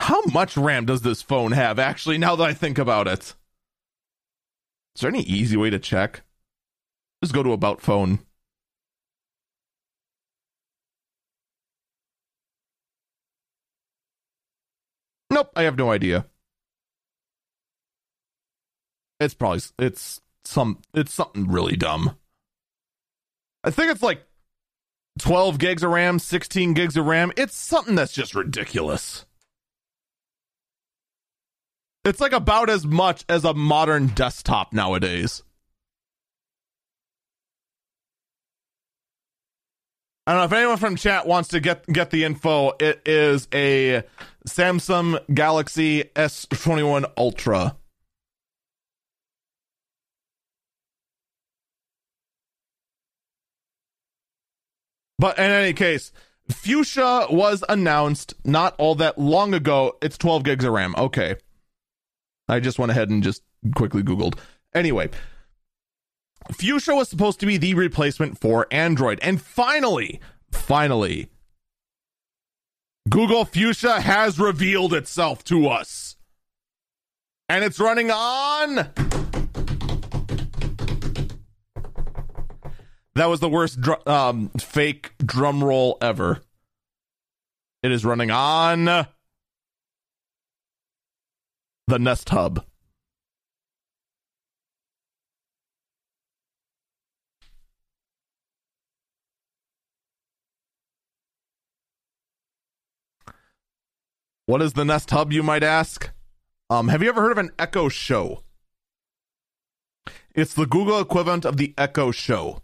[0.00, 3.34] how much RAM does this phone have, actually, now that I think about it?
[4.96, 6.22] Is there any easy way to check?
[7.22, 8.20] Just go to About Phone.
[15.30, 16.26] Nope, I have no idea.
[19.20, 22.16] It's probably it's some it's something really dumb.
[23.62, 24.22] I think it's like
[25.18, 27.30] 12 gigs of RAM, 16 gigs of RAM.
[27.36, 29.26] It's something that's just ridiculous.
[32.04, 35.42] It's like about as much as a modern desktop nowadays.
[40.26, 42.72] I don't know if anyone from chat wants to get get the info.
[42.80, 44.04] It is a
[44.46, 47.76] Samsung Galaxy S21 Ultra.
[55.20, 56.12] But in any case,
[56.48, 59.98] Fuchsia was announced not all that long ago.
[60.00, 60.94] It's 12 gigs of RAM.
[60.96, 61.36] Okay.
[62.48, 63.42] I just went ahead and just
[63.76, 64.38] quickly Googled.
[64.74, 65.10] Anyway,
[66.50, 69.18] Fuchsia was supposed to be the replacement for Android.
[69.20, 71.28] And finally, finally,
[73.10, 76.16] Google Fuchsia has revealed itself to us.
[77.46, 78.88] And it's running on.
[83.14, 86.42] That was the worst dr- um, fake drum roll ever.
[87.82, 89.08] It is running on the
[91.98, 92.64] Nest Hub.
[104.46, 106.10] What is the Nest Hub, you might ask?
[106.68, 108.42] Um, have you ever heard of an Echo Show?
[110.34, 112.62] It's the Google equivalent of the Echo Show.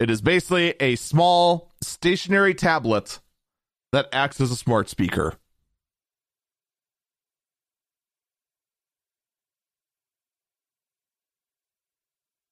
[0.00, 3.20] It is basically a small stationary tablet
[3.92, 5.34] that acts as a smart speaker.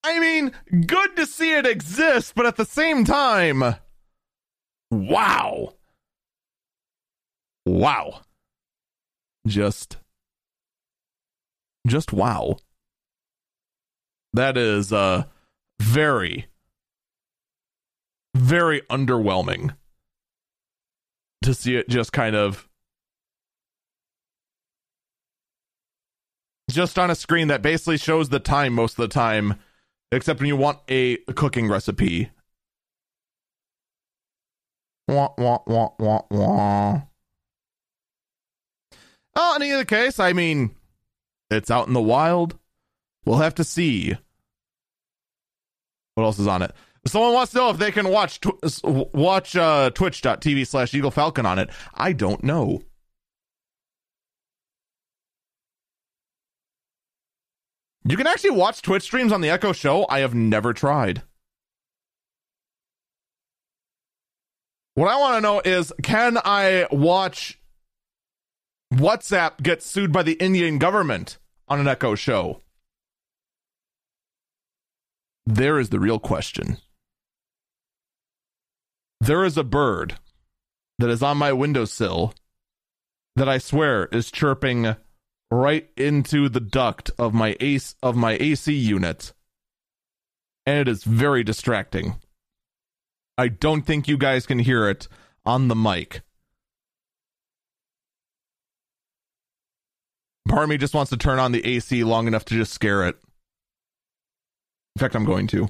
[0.03, 0.51] I mean,
[0.85, 3.63] good to see it exist, but at the same time,
[4.91, 5.73] wow.
[7.65, 8.21] Wow.
[9.47, 9.97] Just
[11.87, 12.57] just wow.
[14.33, 15.23] That is uh
[15.81, 16.48] very
[18.35, 19.75] very underwhelming
[21.41, 22.67] to see it just kind of
[26.69, 29.55] just on a screen that basically shows the time most of the time
[30.11, 32.29] except when you want a cooking recipe
[35.07, 37.01] wah wah wah wah wah
[39.41, 40.75] Oh, in either case, I mean,
[41.49, 42.57] it's out in the wild.
[43.25, 44.17] We'll have to see.
[46.15, 46.73] What else is on it?
[47.05, 51.45] Someone wants to know if they can watch tw- watch uh, twitch.tv slash Eagle Falcon
[51.45, 51.69] on it.
[51.93, 52.83] I don't know.
[58.05, 60.05] You can actually watch Twitch streams on the Echo Show.
[60.09, 61.21] I have never tried.
[64.95, 67.59] What I want to know is can I watch
[68.93, 71.37] WhatsApp get sued by the Indian government
[71.69, 72.63] on an Echo show?
[75.45, 76.77] There is the real question.
[79.21, 80.17] There is a bird
[80.97, 82.33] that is on my windowsill
[83.35, 84.95] that I swear is chirping
[85.51, 89.33] right into the duct of my AC of my AC unit.
[90.65, 92.15] And it is very distracting.
[93.37, 95.07] I don't think you guys can hear it
[95.45, 96.21] on the mic.
[100.47, 103.07] Part of me just wants to turn on the AC long enough to just scare
[103.07, 103.15] it.
[104.95, 105.69] In fact, I'm going to.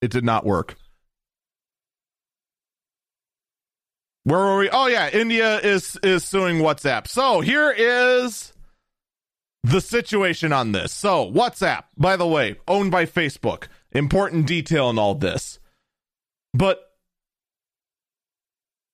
[0.00, 0.76] It did not work.
[4.24, 4.70] Where were we?
[4.70, 7.06] Oh yeah, India is is suing WhatsApp.
[7.06, 8.52] So here is
[9.62, 10.92] the situation on this.
[10.92, 13.68] So WhatsApp, by the way, owned by Facebook.
[13.92, 15.58] Important detail in all this.
[16.52, 16.80] But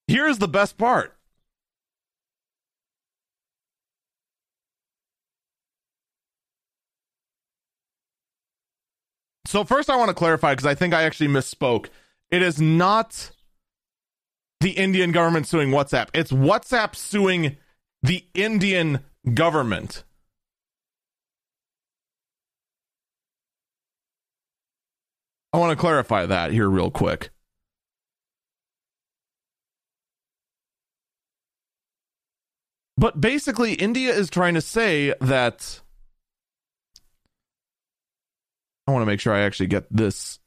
[0.07, 1.16] here's the best part.
[9.47, 11.87] So first I want to clarify because I think I actually misspoke.
[12.29, 13.31] It is not
[14.59, 16.09] the Indian government suing WhatsApp.
[16.13, 17.55] It's WhatsApp suing
[18.03, 18.99] the Indian
[19.33, 20.03] government.
[25.53, 27.29] I want to clarify that here real quick.
[32.97, 35.79] But basically, India is trying to say that.
[38.87, 40.39] I want to make sure I actually get this.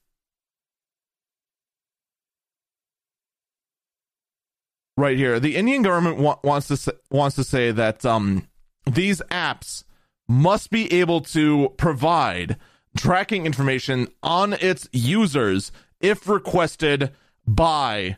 [4.96, 8.48] Right here, the Indian government wa- wants to say, wants to say that um,
[8.86, 9.84] these apps
[10.28, 12.56] must be able to provide
[12.96, 17.12] tracking information on its users if requested
[17.46, 18.16] by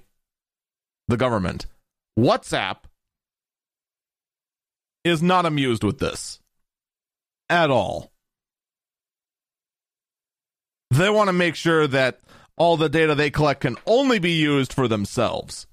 [1.09, 1.67] the government.
[2.19, 2.79] WhatsApp
[5.05, 6.41] is not amused with this
[7.49, 8.12] at all.
[10.93, 12.21] They want to make sure that
[12.59, 15.67] all the data they collect can only be used for themselves.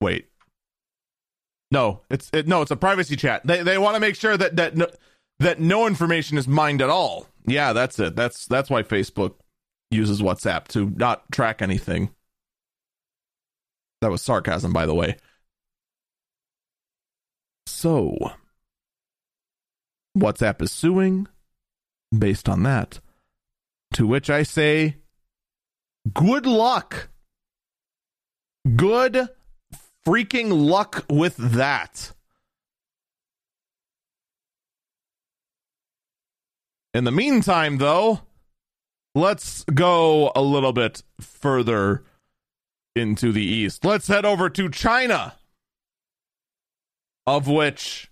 [0.00, 0.28] Wait.
[1.70, 3.42] No, it's it, no, it's a privacy chat.
[3.46, 4.86] They they want to make sure that that no,
[5.40, 7.26] that no information is mined at all.
[7.46, 8.16] Yeah, that's it.
[8.16, 9.34] That's that's why Facebook
[9.90, 12.14] uses WhatsApp to not track anything.
[14.00, 15.18] That was sarcasm, by the way.
[17.66, 18.16] So,
[20.16, 21.28] WhatsApp is suing
[22.16, 23.00] based on that.
[23.94, 24.96] To which I say,
[26.12, 27.08] good luck.
[28.76, 29.28] Good
[30.06, 32.12] freaking luck with that.
[36.94, 38.20] In the meantime, though,
[39.14, 42.04] let's go a little bit further
[42.94, 43.84] into the east.
[43.84, 45.34] Let's head over to China,
[47.26, 48.10] of which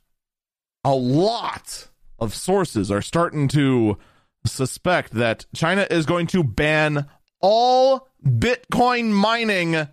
[0.82, 1.89] a lot
[2.20, 3.98] of sources are starting to
[4.46, 7.06] suspect that China is going to ban
[7.40, 9.88] all Bitcoin mining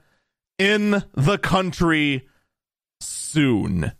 [0.57, 2.27] in the country
[2.99, 3.91] soon.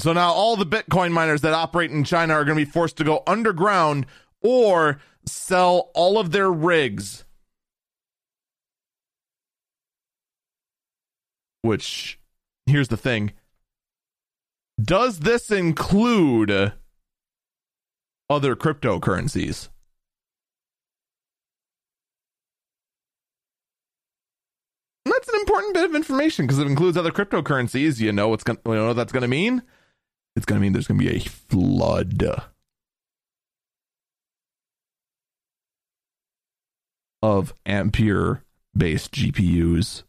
[0.00, 2.98] So now all the Bitcoin miners that operate in China are going to be forced
[2.98, 4.06] to go underground
[4.42, 7.24] or sell all of their rigs.
[11.62, 12.18] Which,
[12.66, 13.32] here's the thing
[14.82, 16.72] Does this include
[18.28, 19.68] other cryptocurrencies?
[25.24, 28.00] that's an important bit of information because it includes other cryptocurrencies.
[28.00, 29.62] You know what's going you know what that's going to mean?
[30.36, 32.42] It's going to mean there's going to be a flood
[37.22, 38.42] of Ampere
[38.76, 40.02] based GPUs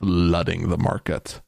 [0.00, 1.42] flooding the market.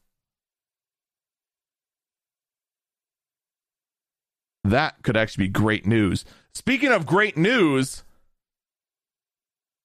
[4.65, 6.25] That could actually be great news.
[6.51, 8.03] Speaking of great news,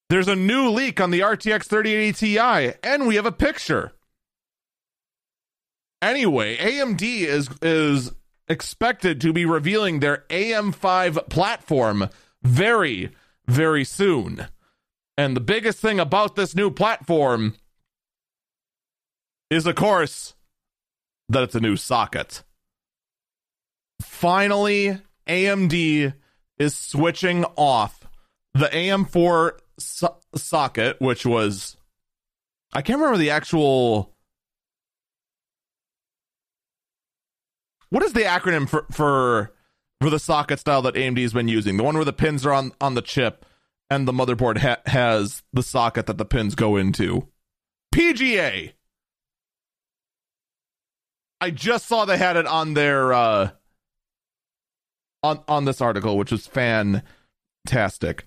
[0.08, 3.92] there's a new leak on the RTX 3080 Ti, and we have a picture.
[6.00, 8.12] Anyway, AMD is is
[8.48, 12.08] expected to be revealing their AM5 platform
[12.42, 13.10] very,
[13.46, 14.46] very soon.
[15.18, 17.54] And the biggest thing about this new platform
[19.50, 20.34] is, of course,
[21.28, 22.42] that it's a new socket.
[24.00, 24.98] Finally,
[25.28, 26.14] AMD
[26.58, 28.06] is switching off
[28.54, 31.76] the AM4 so- socket, which was
[32.72, 34.14] I can't remember the actual.
[37.88, 39.52] What is the acronym for for
[40.00, 41.76] for the socket style that AMD has been using?
[41.76, 43.44] The one where the pins are on on the chip
[43.88, 47.28] and the motherboard ha- has the socket that the pins go into.
[47.92, 48.72] PGA.
[51.40, 53.50] I just saw they had it on their uh
[55.22, 58.26] on on this article, which was fantastic.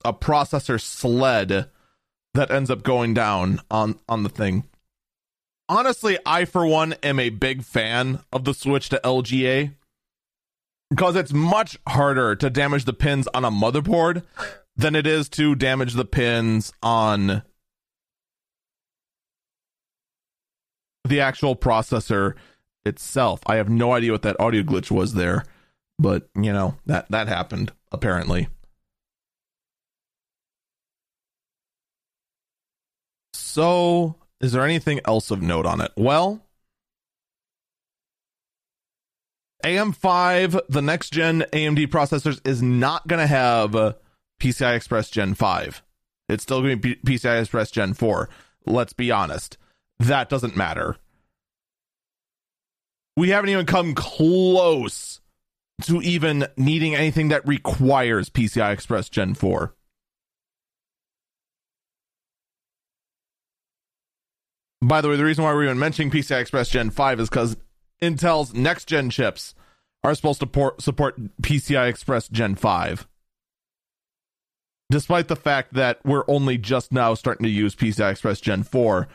[0.04, 1.68] a processor sled
[2.34, 4.68] that ends up going down on on the thing.
[5.68, 9.74] Honestly, I for one am a big fan of the switch to LGA
[10.90, 14.22] because it's much harder to damage the pins on a motherboard
[14.76, 17.42] than it is to damage the pins on
[21.08, 22.34] the actual processor
[22.84, 23.40] itself.
[23.46, 25.44] I have no idea what that audio glitch was there,
[25.98, 28.48] but you know, that that happened apparently.
[33.34, 35.90] So, is there anything else of note on it?
[35.96, 36.42] Well,
[39.64, 43.72] AM5, the next gen AMD processors, is not going to have
[44.40, 45.82] PCI Express Gen 5.
[46.28, 48.28] It's still going to be PCI Express Gen 4.
[48.66, 49.58] Let's be honest.
[49.98, 50.96] That doesn't matter.
[53.16, 55.20] We haven't even come close
[55.82, 59.74] to even needing anything that requires PCI Express Gen 4.
[64.80, 67.56] By the way, the reason why we're even mentioning PCI Express Gen 5 is because
[68.00, 69.54] Intel's next gen chips
[70.04, 73.08] are supposed to port, support PCI Express Gen 5.
[74.90, 79.08] Despite the fact that we're only just now starting to use PCI Express Gen 4,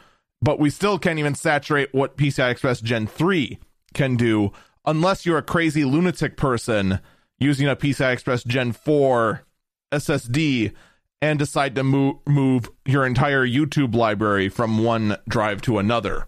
[0.44, 3.58] but we still can't even saturate what PCI Express Gen 3
[3.94, 4.52] can do
[4.86, 7.00] unless you're a crazy lunatic person
[7.40, 9.46] using a PCI Express Gen 4
[9.94, 10.74] SSD
[11.22, 16.28] and decide to move, move your entire YouTube library from one drive to another.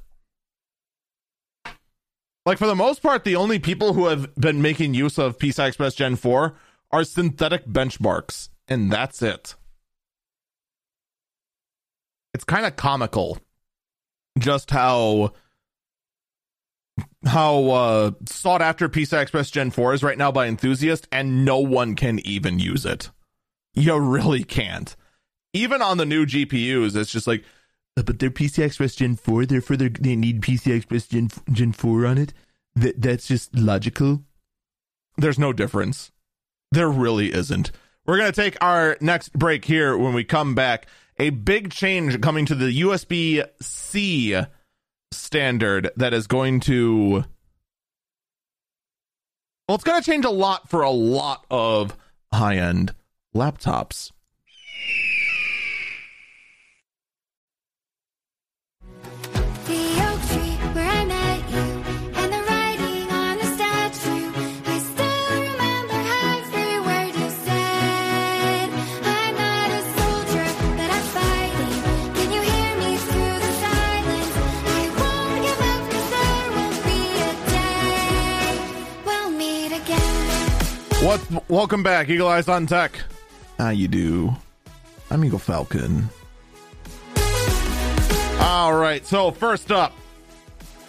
[2.45, 5.67] Like, for the most part, the only people who have been making use of PCI
[5.67, 6.55] Express Gen 4
[6.91, 9.55] are synthetic benchmarks, and that's it.
[12.33, 13.39] It's kind of comical
[14.37, 15.33] just how
[17.25, 21.59] how uh, sought after PCI Express Gen 4 is right now by enthusiasts, and no
[21.59, 23.09] one can even use it.
[23.73, 24.95] You really can't.
[25.53, 27.43] Even on the new GPUs, it's just like,
[27.97, 32.05] uh, but they're PCI Express Gen 4, therefore they need PCI Express Gen, Gen 4
[32.05, 32.33] on it.
[32.75, 34.23] That That's just logical.
[35.17, 36.11] There's no difference.
[36.71, 37.71] There really isn't.
[38.05, 40.87] We're going to take our next break here when we come back.
[41.17, 44.37] A big change coming to the USB C
[45.11, 47.23] standard that is going to
[49.67, 51.95] well it's going to change a lot for a lot of
[52.33, 52.93] high end
[53.33, 54.11] laptops
[81.05, 81.49] What?
[81.51, 82.99] Welcome back, Eagle Eyes on Tech.
[83.59, 84.35] How you do?
[85.11, 86.09] I'm Eagle Falcon.
[88.39, 89.05] All right.
[89.05, 89.93] So first up,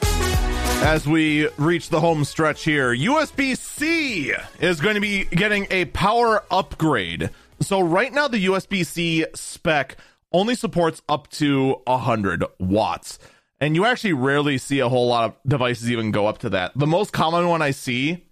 [0.01, 5.85] as we reach the home stretch here, USB C is going to be getting a
[5.85, 7.29] power upgrade.
[7.61, 9.99] So right now, the USB C spec
[10.33, 13.19] only supports up to 100 watts.
[13.61, 16.73] And you actually rarely see a whole lot of devices even go up to that.
[16.75, 18.26] The most common one I see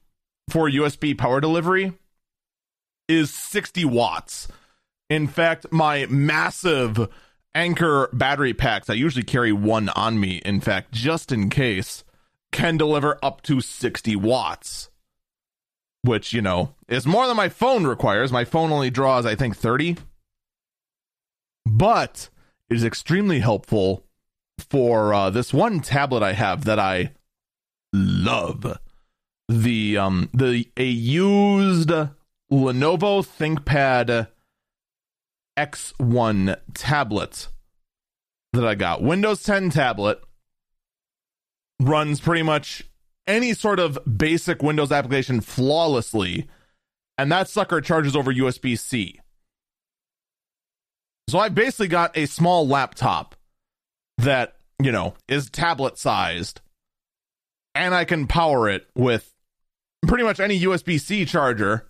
[0.49, 1.93] for USB power delivery
[3.09, 4.49] is 60 watts.
[5.11, 7.09] In fact, my massive
[7.55, 12.03] Anker battery packs, I usually carry one on me, in fact, just in case,
[12.51, 14.91] can deliver up to 60 watts.
[16.03, 18.33] Which, you know, is more than my phone requires.
[18.33, 19.97] My phone only draws, I think, 30.
[21.65, 22.29] But
[22.69, 24.05] it is extremely helpful
[24.59, 27.13] for uh, this one tablet I have that I
[27.93, 28.79] love
[29.49, 31.91] the um the a used
[32.51, 34.29] Lenovo ThinkPad
[35.59, 37.49] X1 tablet
[38.53, 39.03] that I got.
[39.03, 40.21] Windows 10 tablet
[41.81, 42.85] runs pretty much
[43.27, 46.47] any sort of basic Windows application flawlessly,
[47.19, 49.21] and that sucker charges over USB C.
[51.29, 53.35] So I basically got a small laptop
[54.19, 56.61] that, you know, is tablet sized,
[57.75, 59.34] and I can power it with
[60.07, 61.89] pretty much any USB C charger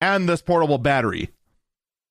[0.00, 1.30] and this portable battery.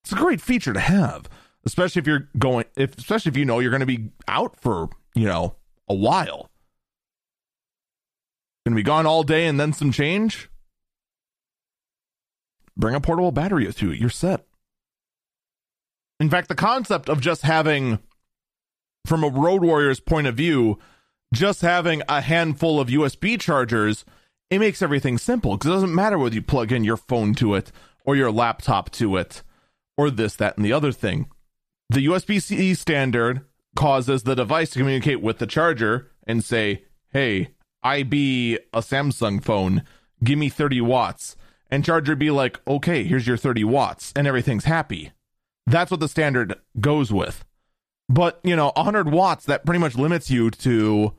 [0.04, 1.30] It's a great feature to have,
[1.66, 4.89] especially if you're going, if especially if you know you're going to be out for
[5.14, 5.56] you know
[5.88, 6.49] a while.
[8.66, 10.49] Going to be gone all day and then some change.
[12.78, 13.91] Bring a portable battery with you.
[13.91, 14.45] You're set.
[16.20, 17.99] In fact, the concept of just having,
[19.08, 20.78] from a Road Warrior's point of view,
[21.34, 24.06] just having a handful of USB chargers
[24.52, 27.56] it makes everything simple because it doesn't matter whether you plug in your phone to
[27.56, 27.72] it
[28.04, 29.41] or your laptop to it
[29.97, 31.28] or this, that, and the other thing.
[31.89, 33.45] The USB C standard
[33.78, 36.84] causes the device to communicate with the charger and say,
[37.14, 39.84] hey, I be a Samsung phone,
[40.22, 41.38] give me 30 watts.
[41.70, 45.14] And charger be like, okay, here's your 30 watts, and everything's happy.
[45.66, 47.45] That's what the standard goes with.
[48.10, 51.14] But, you know, 100 watts, that pretty much limits you to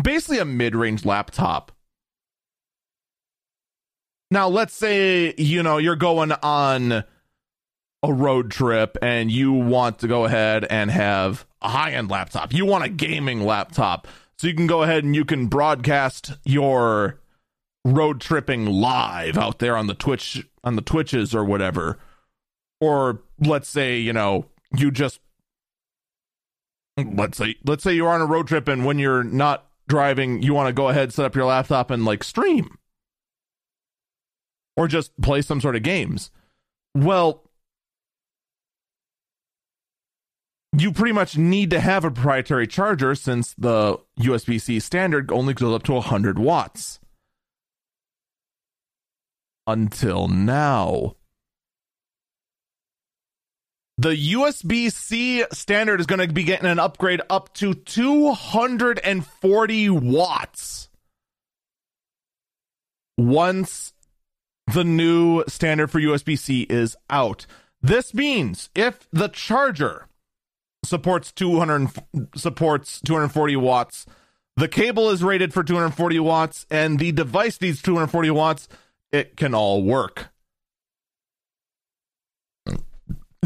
[0.00, 1.72] basically a mid range laptop
[4.30, 7.04] now, let's say, you know, you're going on
[8.02, 12.52] a road trip and you want to go ahead and have a high end laptop.
[12.52, 14.06] You want a gaming laptop.
[14.38, 17.18] So you can go ahead and you can broadcast your
[17.84, 21.98] road tripping live out there on the Twitch on the Twitches or whatever.
[22.80, 25.20] Or let's say, you know, you just
[26.96, 30.54] let's say let's say you're on a road trip and when you're not driving, you
[30.54, 32.78] want to go ahead set up your laptop and like stream
[34.76, 36.30] or just play some sort of games.
[36.94, 37.44] Well,
[40.76, 45.54] you pretty much need to have a proprietary charger since the USB C standard only
[45.54, 47.00] goes up to 100 watts.
[49.66, 51.16] Until now.
[53.98, 60.88] The USB C standard is going to be getting an upgrade up to 240 watts
[63.18, 63.92] once
[64.72, 67.46] the new standard for USB C is out.
[67.82, 70.06] This means if the charger
[70.84, 71.90] supports 200
[72.34, 74.06] supports 240 watts,
[74.56, 78.68] the cable is rated for 240 watts, and the device needs 240 watts,
[79.12, 80.28] it can all work.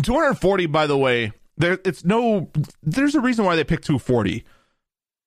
[0.02, 2.50] 240, by the way, there it's no
[2.82, 4.44] there's a reason why they picked 240.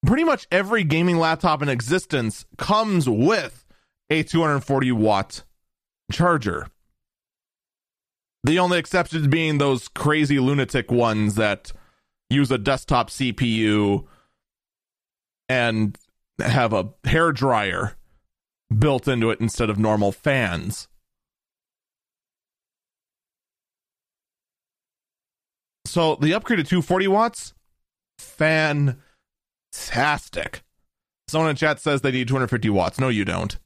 [0.05, 3.65] Pretty much every gaming laptop in existence comes with
[4.09, 5.43] a 240 watt
[6.11, 6.67] charger.
[8.43, 11.71] The only exceptions being those crazy lunatic ones that
[12.29, 14.05] use a desktop CPU
[15.49, 15.97] and
[16.39, 17.95] have a hair dryer
[18.77, 20.87] built into it instead of normal fans.
[25.85, 27.53] So the upgrade to 240 watts,
[28.19, 29.01] fantastic.
[31.29, 32.99] Someone in chat says they need 250 watts.
[32.99, 33.57] No, you don't.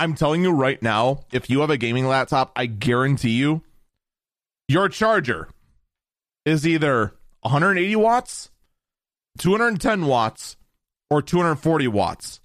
[0.00, 3.62] I'm telling you right now, if you have a gaming laptop, I guarantee you
[4.66, 5.48] your charger
[6.46, 8.50] is either 180 watts,
[9.36, 10.56] 210 watts,
[11.10, 12.40] or 240 watts.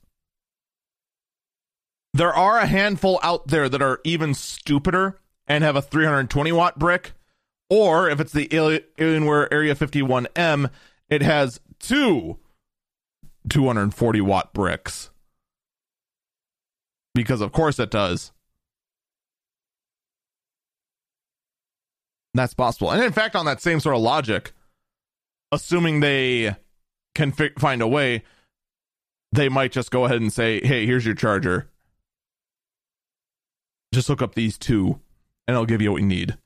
[2.13, 6.77] There are a handful out there that are even stupider and have a 320 watt
[6.77, 7.13] brick.
[7.69, 10.69] Or if it's the Alienware Area 51M,
[11.07, 12.37] it has two
[13.47, 15.09] 240 watt bricks.
[17.15, 18.31] Because of course it does.
[22.35, 22.91] That's possible.
[22.91, 24.51] And in fact, on that same sort of logic,
[25.53, 26.57] assuming they
[27.15, 28.23] can fi- find a way,
[29.31, 31.69] they might just go ahead and say, "Hey, here's your charger.
[33.93, 34.99] Just hook up these two,
[35.47, 36.37] and I'll give you what you need."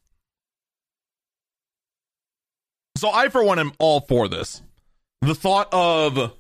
[2.95, 4.61] So I, for one, am all for this.
[5.21, 6.33] The thought of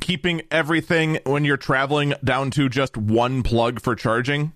[0.00, 4.52] keeping everything when you're traveling down to just one plug for charging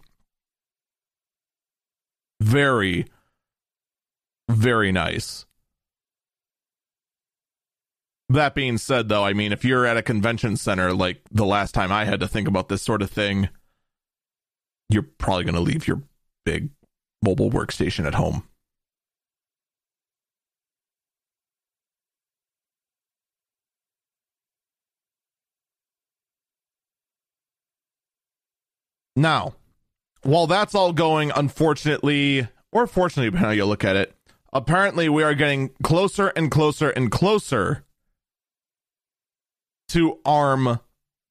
[2.41, 3.07] very
[4.49, 5.47] very nice
[8.33, 11.73] that being said, though, I mean, if you're at a convention center, like the last
[11.73, 13.49] time I had to think about this sort of thing,
[14.89, 16.03] you're probably going to leave your
[16.45, 16.71] big
[17.23, 18.49] mobile workstation at home.
[29.23, 29.55] Now,
[30.23, 34.17] while that's all going, unfortunately, or fortunately, depending how you look at it,
[34.53, 37.85] apparently we are getting closer and closer and closer
[39.91, 40.81] to ARM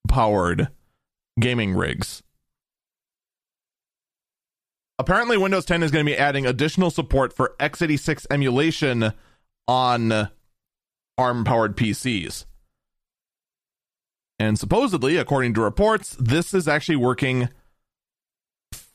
[0.07, 0.69] powered
[1.37, 2.23] gaming rigs.
[4.97, 9.11] Apparently, Windows 10 is going to be adding additional support for x86 emulation
[9.67, 10.29] on
[11.17, 12.45] ARM powered PCs.
[14.39, 17.49] And supposedly, according to reports, this is actually working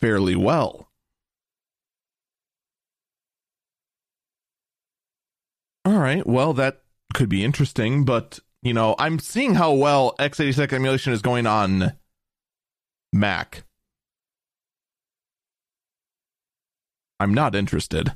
[0.00, 0.90] fairly well.
[5.84, 6.82] All right, well, that
[7.14, 11.92] could be interesting, but you know, I'm seeing how well x86 emulation is going on
[13.12, 13.64] Mac.
[17.18, 18.12] I'm not interested.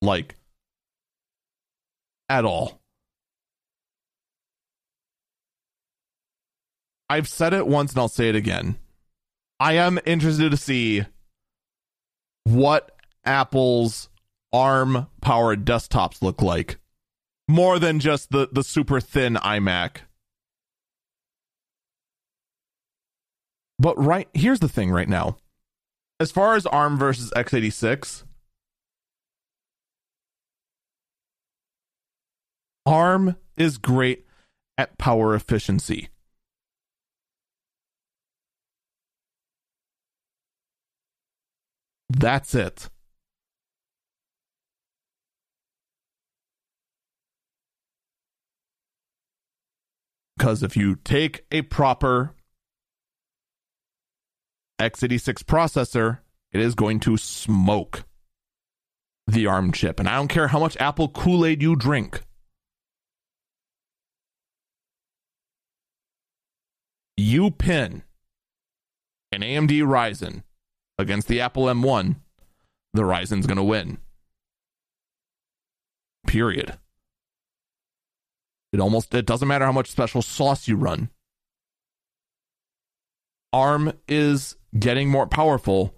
[0.00, 0.36] Like,
[2.28, 2.80] at all.
[7.10, 8.76] I've said it once and I'll say it again.
[9.60, 11.04] I am interested to see
[12.44, 12.92] what
[13.24, 14.08] Apple's
[14.52, 16.78] ARM powered desktops look like
[17.48, 19.98] more than just the the super thin iMac.
[23.78, 25.38] But right here's the thing right now.
[26.20, 28.24] As far as ARM versus x86,
[32.86, 34.26] ARM is great
[34.76, 36.08] at power efficiency.
[42.08, 42.88] That's it.
[50.36, 52.34] Because if you take a proper
[54.80, 56.18] x86 processor,
[56.52, 58.04] it is going to smoke
[59.26, 59.98] the ARM chip.
[60.00, 62.22] And I don't care how much Apple Kool Aid you drink.
[67.16, 68.04] You pin
[69.32, 70.44] an AMD Ryzen
[70.98, 72.16] against the Apple M1,
[72.92, 73.98] the Ryzen's going to win.
[76.26, 76.78] Period.
[78.72, 81.10] It almost it doesn't matter how much special sauce you run.
[83.52, 85.94] ARM is getting more powerful,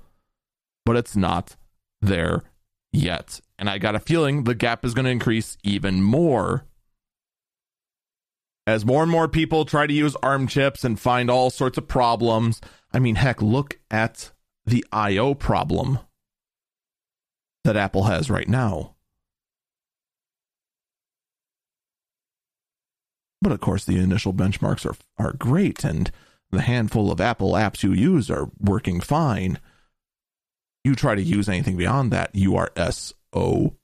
[0.84, 1.57] but it's not
[2.01, 2.44] there
[2.92, 3.40] yet.
[3.59, 6.64] And I got a feeling the gap is going to increase even more
[8.66, 11.88] as more and more people try to use ARM chips and find all sorts of
[11.88, 12.61] problems.
[12.92, 14.30] I mean, heck, look at
[14.70, 15.98] the I/O problem
[17.64, 18.94] that Apple has right now.
[23.42, 26.10] But of course, the initial benchmarks are are great, and
[26.50, 29.58] the handful of Apple apps you use are working fine.
[30.84, 33.76] You try to use anything beyond that, you are SOL.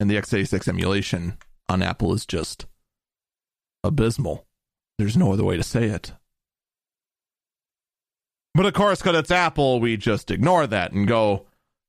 [0.00, 1.38] And the x86 emulation
[1.68, 2.66] on Apple is just
[3.82, 4.46] abysmal.
[4.98, 6.12] There's no other way to say it.
[8.54, 11.46] But of course, because it's Apple, we just ignore that and go,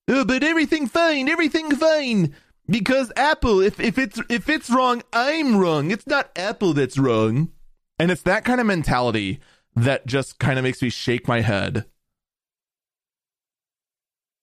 [0.08, 2.36] oh, but everything fine, everything fine.
[2.68, 5.92] Because Apple, if, if it's if it's wrong, I'm wrong.
[5.92, 7.52] It's not Apple that's wrong.
[8.00, 9.40] And it's that kind of mentality
[9.76, 11.86] that just kind of makes me shake my head.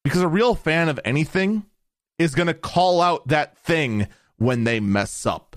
[0.04, 1.64] Because a real fan of anything
[2.18, 4.06] is going to call out that thing
[4.36, 5.51] when they mess up.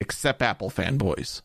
[0.00, 1.42] Except Apple fanboys.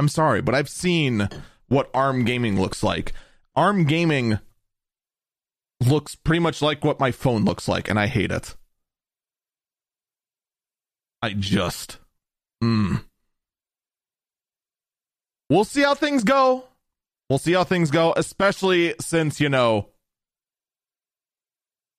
[0.00, 1.28] I'm sorry, but I've seen
[1.68, 3.12] what ARM gaming looks like.
[3.54, 4.38] ARM gaming
[5.78, 8.56] looks pretty much like what my phone looks like, and I hate it.
[11.20, 11.98] I just.
[12.62, 13.04] Mm.
[15.50, 16.64] We'll see how things go.
[17.28, 19.88] We'll see how things go, especially since, you know,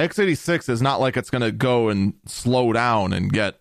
[0.02, 3.60] x86 is not like it's going to go and slow down and get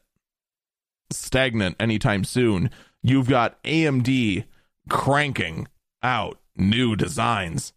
[1.13, 2.71] stagnant anytime soon
[3.03, 4.45] you've got AMD
[4.89, 5.69] cranking
[6.03, 7.73] out new designs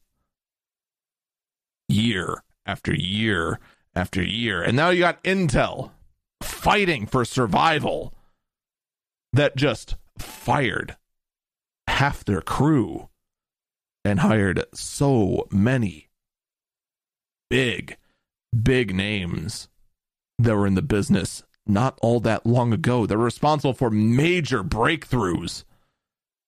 [1.87, 3.59] year after year
[3.95, 4.61] after year.
[4.61, 5.91] And now you got Intel
[6.41, 8.13] fighting for survival
[9.31, 10.95] that just fired
[11.87, 13.09] half their crew
[14.05, 16.09] and hired so many
[17.49, 17.97] big,
[18.61, 19.67] big names
[20.39, 23.05] that were in the business not all that long ago.
[23.05, 25.63] They're responsible for major breakthroughs.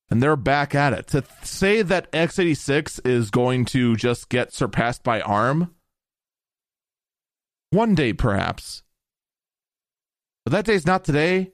[0.10, 1.08] And they're back at it.
[1.08, 5.74] To say that x86 is going to just get surpassed by ARM,
[7.72, 8.84] one day perhaps.
[10.44, 11.54] But that day's not today,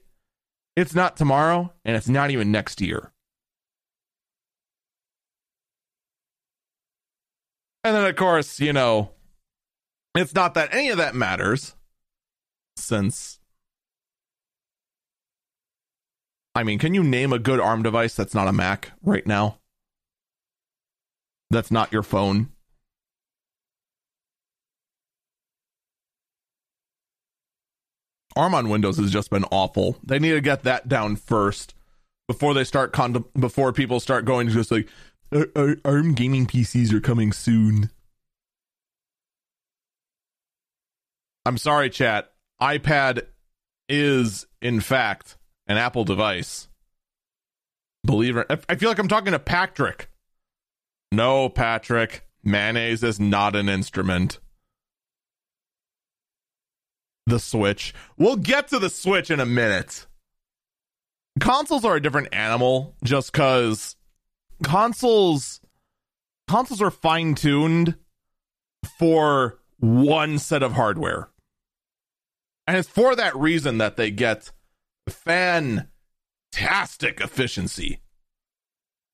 [0.76, 3.12] it's not tomorrow, and it's not even next year.
[7.84, 9.12] And then, of course, you know,
[10.14, 11.74] it's not that any of that matters
[12.76, 13.38] since
[16.54, 19.58] I mean, can you name a good ARM device that's not a Mac right now?
[21.50, 22.50] That's not your phone.
[28.36, 29.98] ARM on Windows has just been awful.
[30.02, 31.74] They need to get that down first
[32.28, 34.88] before they start con- before people start going just like
[35.32, 37.90] uh, uh, ARM gaming PCs are coming soon.
[41.44, 42.32] I'm sorry, chat.
[42.60, 43.26] iPad
[43.88, 45.36] is in fact
[45.66, 46.68] an Apple device.
[48.04, 48.46] Believe it.
[48.68, 50.08] I feel like I'm talking to Patrick.
[51.12, 52.26] No, Patrick.
[52.42, 54.40] Mayonnaise is not an instrument.
[57.26, 57.94] The Switch.
[58.16, 60.06] We'll get to the Switch in a minute.
[61.38, 63.96] Consoles are a different animal just because
[64.62, 65.60] consoles
[66.48, 67.96] consoles are fine-tuned
[68.98, 71.28] for one set of hardware.
[72.66, 74.52] And it's for that reason that they get
[75.08, 75.88] fantastic
[77.20, 78.00] efficiency.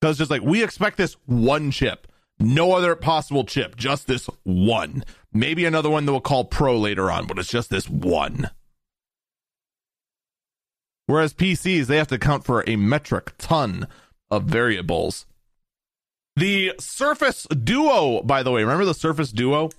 [0.00, 2.06] Because just like we expect this one chip,
[2.38, 5.04] no other possible chip, just this one.
[5.32, 8.50] Maybe another one that we'll call Pro later on, but it's just this one.
[11.06, 13.88] Whereas PCs, they have to account for a metric ton
[14.30, 15.26] of variables.
[16.36, 19.70] The Surface Duo, by the way, remember the Surface Duo?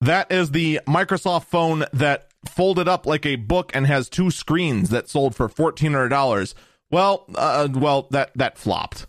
[0.00, 4.90] That is the Microsoft phone that folded up like a book and has two screens
[4.90, 6.54] that sold for fourteen hundred dollars.
[6.90, 9.06] Well, uh, well that that flopped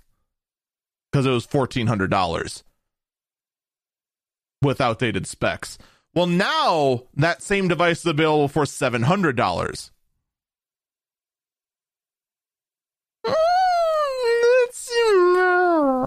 [1.11, 2.63] because it was fourteen hundred dollars.
[4.61, 5.77] with outdated specs.
[6.15, 9.91] Well, now that same device is available for $700.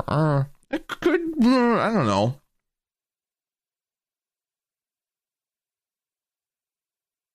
[0.09, 2.37] Uh, it could, I don't know.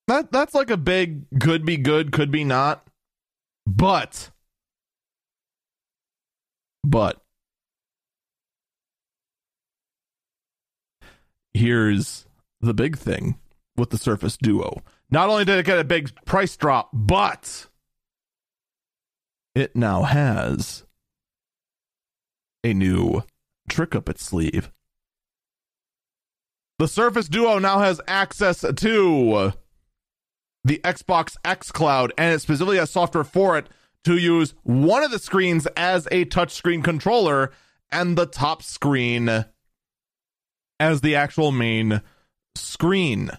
[0.07, 2.87] That that's like a big could be good, could be not.
[3.65, 4.29] But
[6.83, 7.21] but
[11.53, 12.27] here's
[12.61, 13.39] the big thing
[13.75, 14.83] with the Surface Duo.
[15.09, 17.67] Not only did it get a big price drop, but
[19.55, 20.83] it now has
[22.63, 23.23] a new
[23.69, 24.71] trick up its sleeve.
[26.77, 29.53] The Surface Duo now has access to
[30.65, 33.67] the Xbox xCloud, and it specifically has software for it
[34.03, 37.51] to use one of the screens as a touchscreen controller
[37.91, 39.45] and the top screen
[40.79, 42.01] as the actual main
[42.55, 43.29] screen.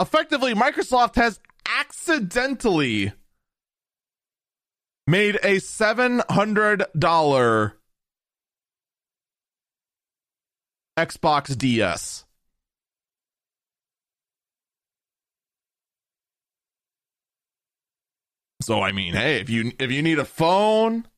[0.00, 3.12] Effectively, Microsoft has accidentally
[5.06, 7.72] made a $700
[10.98, 12.24] Xbox DS.
[18.68, 21.08] So I mean, hey, if you if you need a phone,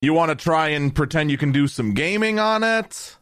[0.00, 3.18] you want to try and pretend you can do some gaming on it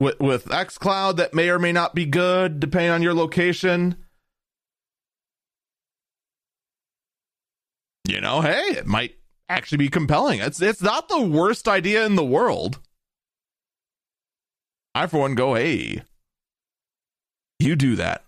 [0.00, 3.96] with with xCloud that may or may not be good depending on your location.
[8.08, 9.16] You know, hey, it might
[9.50, 10.40] actually be compelling.
[10.40, 12.80] It's it's not the worst idea in the world.
[14.94, 16.04] I for one go, hey,
[17.58, 18.24] you do that.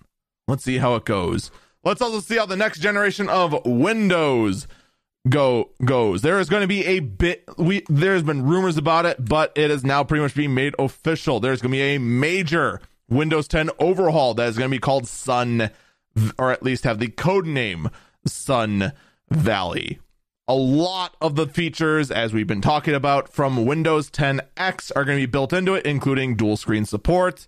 [0.46, 1.50] Let's see how it goes.
[1.88, 4.66] Let's also see how the next generation of Windows
[5.26, 6.20] go goes.
[6.20, 9.70] There is going to be a bit we there's been rumors about it, but it
[9.70, 11.40] is now pretty much being made official.
[11.40, 15.08] There's going to be a major Windows 10 overhaul that is going to be called
[15.08, 15.70] Sun
[16.38, 17.88] or at least have the code name
[18.26, 18.92] Sun
[19.30, 19.98] Valley.
[20.46, 25.16] A lot of the features, as we've been talking about from Windows 10X, are going
[25.16, 27.46] to be built into it, including dual screen support,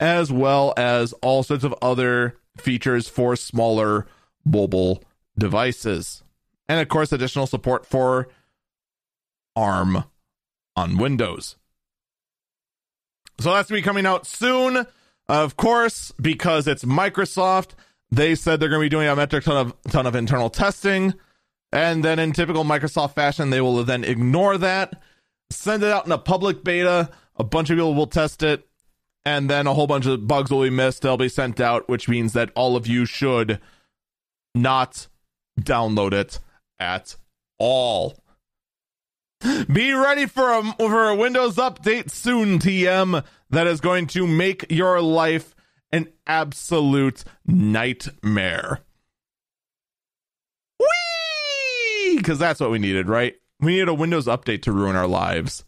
[0.00, 4.06] as well as all sorts of other features for smaller
[4.44, 5.02] mobile
[5.36, 6.22] devices.
[6.68, 8.28] And of course, additional support for
[9.56, 10.04] ARM
[10.76, 11.56] on Windows.
[13.40, 14.86] So that's going to be coming out soon.
[15.28, 17.70] Of course, because it's Microsoft,
[18.10, 21.14] they said they're going to be doing a metric ton of ton of internal testing,
[21.72, 25.00] and then in typical Microsoft fashion, they will then ignore that,
[25.50, 27.10] send it out in a public beta.
[27.36, 28.68] A bunch of people will test it,
[29.24, 31.02] and then a whole bunch of bugs will be missed.
[31.02, 33.60] They'll be sent out, which means that all of you should
[34.54, 35.08] not
[35.60, 36.38] download it
[36.78, 37.16] at
[37.58, 38.16] all.
[39.72, 44.66] Be ready for a for a Windows update soon, TM, that is going to make
[44.70, 45.54] your life
[45.92, 48.80] an absolute nightmare.
[50.78, 52.16] Whee!
[52.18, 53.34] Because that's what we needed, right?
[53.60, 55.64] We needed a Windows update to ruin our lives.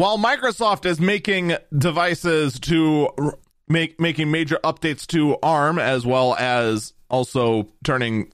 [0.00, 3.10] While Microsoft is making devices to
[3.68, 8.32] make making major updates to ARM as well as also turning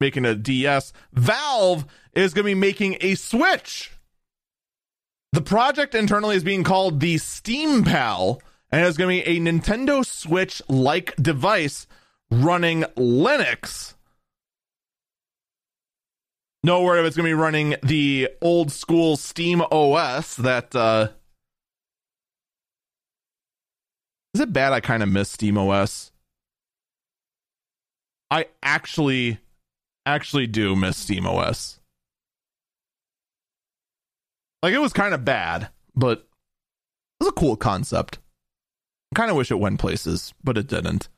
[0.00, 3.90] making a DS, Valve is going to be making a Switch.
[5.32, 9.40] The project internally is being called the Steam Pal and it's going to be a
[9.40, 11.86] Nintendo Switch like device
[12.30, 13.94] running Linux
[16.62, 21.08] no word of it's going to be running the old school Steam OS that uh
[24.34, 26.10] Is it bad I kind of miss Steam OS?
[28.30, 29.38] I actually
[30.06, 31.80] actually do miss Steam OS.
[34.62, 36.24] Like it was kind of bad, but it
[37.20, 38.18] was a cool concept.
[39.12, 41.08] I kind of wish it went places, but it didn't.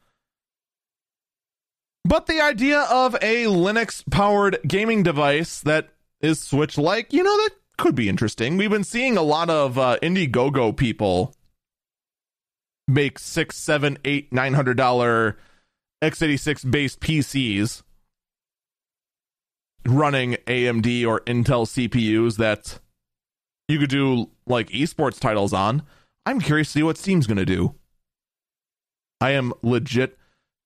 [2.04, 5.88] But the idea of a Linux powered gaming device that
[6.20, 8.56] is Switch like, you know, that could be interesting.
[8.56, 11.34] We've been seeing a lot of uh, Indiegogo people
[12.86, 15.38] make six, seven, eight, nine hundred dollar
[16.02, 17.82] x86 based PCs
[19.86, 22.78] running AMD or Intel CPUs that
[23.68, 25.82] you could do like esports titles on.
[26.26, 27.74] I'm curious to see what Steam's going to do.
[29.20, 30.18] I am legit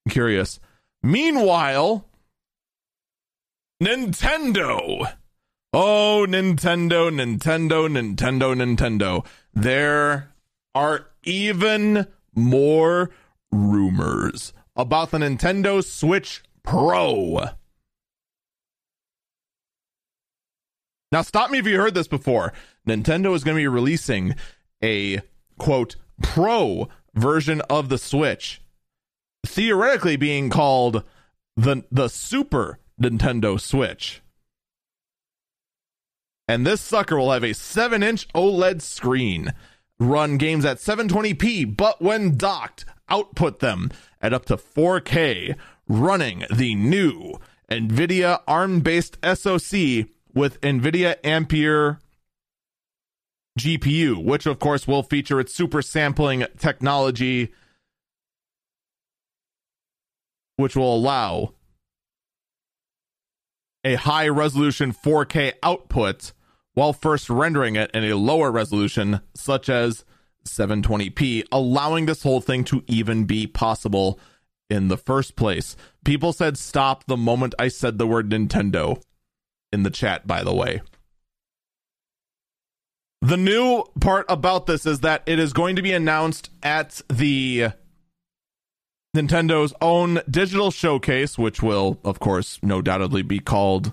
[0.08, 0.58] curious.
[1.02, 2.04] Meanwhile,
[3.82, 5.14] Nintendo.
[5.72, 9.26] Oh, Nintendo, Nintendo, Nintendo, Nintendo.
[9.54, 10.32] There
[10.74, 13.10] are even more
[13.50, 17.50] rumors about the Nintendo Switch Pro.
[21.10, 22.52] Now, stop me if you heard this before.
[22.86, 24.34] Nintendo is going to be releasing
[24.82, 25.20] a
[25.58, 28.60] quote pro version of the Switch,
[29.46, 31.04] theoretically being called
[31.56, 34.22] the the Super Nintendo Switch.
[36.46, 39.52] And this sucker will have a 7 inch OLED screen,
[39.98, 43.90] run games at 720p, but when docked, output them
[44.22, 47.34] at up to 4K, running the new
[47.70, 51.98] NVIDIA ARM based SoC with NVIDIA Ampere
[53.58, 57.52] GPU, which of course will feature its super sampling technology,
[60.58, 61.54] which will allow
[63.84, 66.32] a high resolution 4K output
[66.74, 70.04] while first rendering it in a lower resolution, such as
[70.44, 74.18] 720p, allowing this whole thing to even be possible
[74.68, 75.76] in the first place.
[76.04, 79.00] People said stop the moment I said the word Nintendo
[79.72, 80.80] in the chat, by the way.
[83.20, 87.70] The new part about this is that it is going to be announced at the
[89.18, 93.92] Nintendo's own digital showcase, which will, of course, no doubtedly be called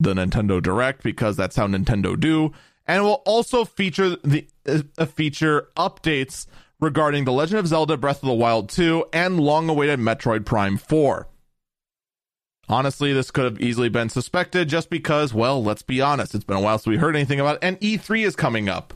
[0.00, 2.52] the Nintendo Direct because that's how Nintendo do,
[2.86, 6.46] and will also feature the uh, feature updates
[6.80, 11.28] regarding The Legend of Zelda Breath of the Wild 2 and long-awaited Metroid Prime 4.
[12.66, 16.56] Honestly, this could have easily been suspected just because, well, let's be honest, it's been
[16.56, 18.94] a while since we heard anything about it, and E3 is coming up.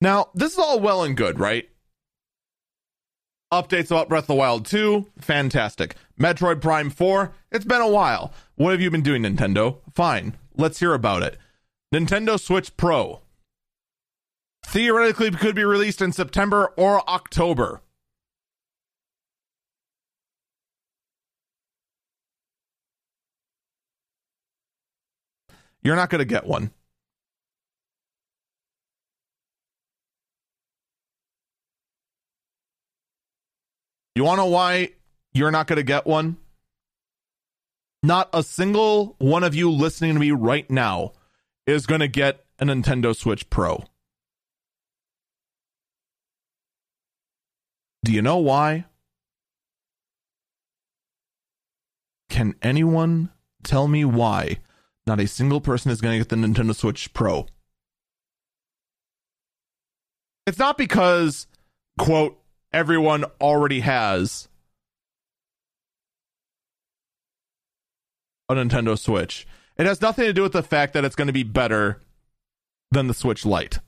[0.00, 1.68] Now, this is all well and good, right?
[3.52, 5.94] Updates about Breath of the Wild 2, fantastic.
[6.20, 8.32] Metroid Prime 4, it's been a while.
[8.56, 9.78] What have you been doing, Nintendo?
[9.94, 11.38] Fine, let's hear about it.
[11.94, 13.22] Nintendo Switch Pro.
[14.66, 17.80] Theoretically, could be released in September or October.
[25.82, 26.72] You're not going to get one.
[34.16, 34.92] You want to know why
[35.34, 36.38] you're not going to get one?
[38.02, 41.12] Not a single one of you listening to me right now
[41.66, 43.84] is going to get a Nintendo Switch Pro.
[48.04, 48.86] Do you know why?
[52.30, 53.30] Can anyone
[53.64, 54.60] tell me why
[55.06, 57.46] not a single person is going to get the Nintendo Switch Pro.
[60.46, 61.46] It's not because,
[61.98, 62.40] quote,
[62.76, 64.48] everyone already has
[68.50, 69.46] a Nintendo Switch.
[69.78, 72.02] It has nothing to do with the fact that it's going to be better
[72.90, 73.80] than the Switch Lite.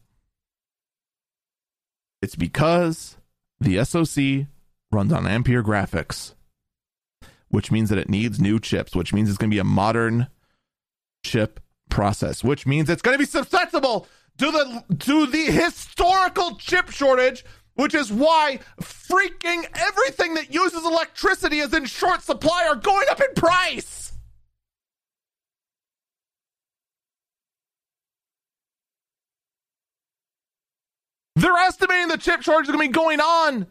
[2.22, 3.18] It's because
[3.60, 4.46] the SoC
[4.90, 6.32] runs on Ampere graphics,
[7.50, 10.28] which means that it needs new chips, which means it's going to be a modern
[11.22, 11.60] chip
[11.90, 14.08] process, which means it's going to be susceptible
[14.38, 17.44] to the to the historical chip shortage,
[17.78, 23.20] which is why freaking everything that uses electricity is in short supply are going up
[23.20, 24.12] in price.
[31.36, 33.68] They're estimating the chip shortage is going to be going on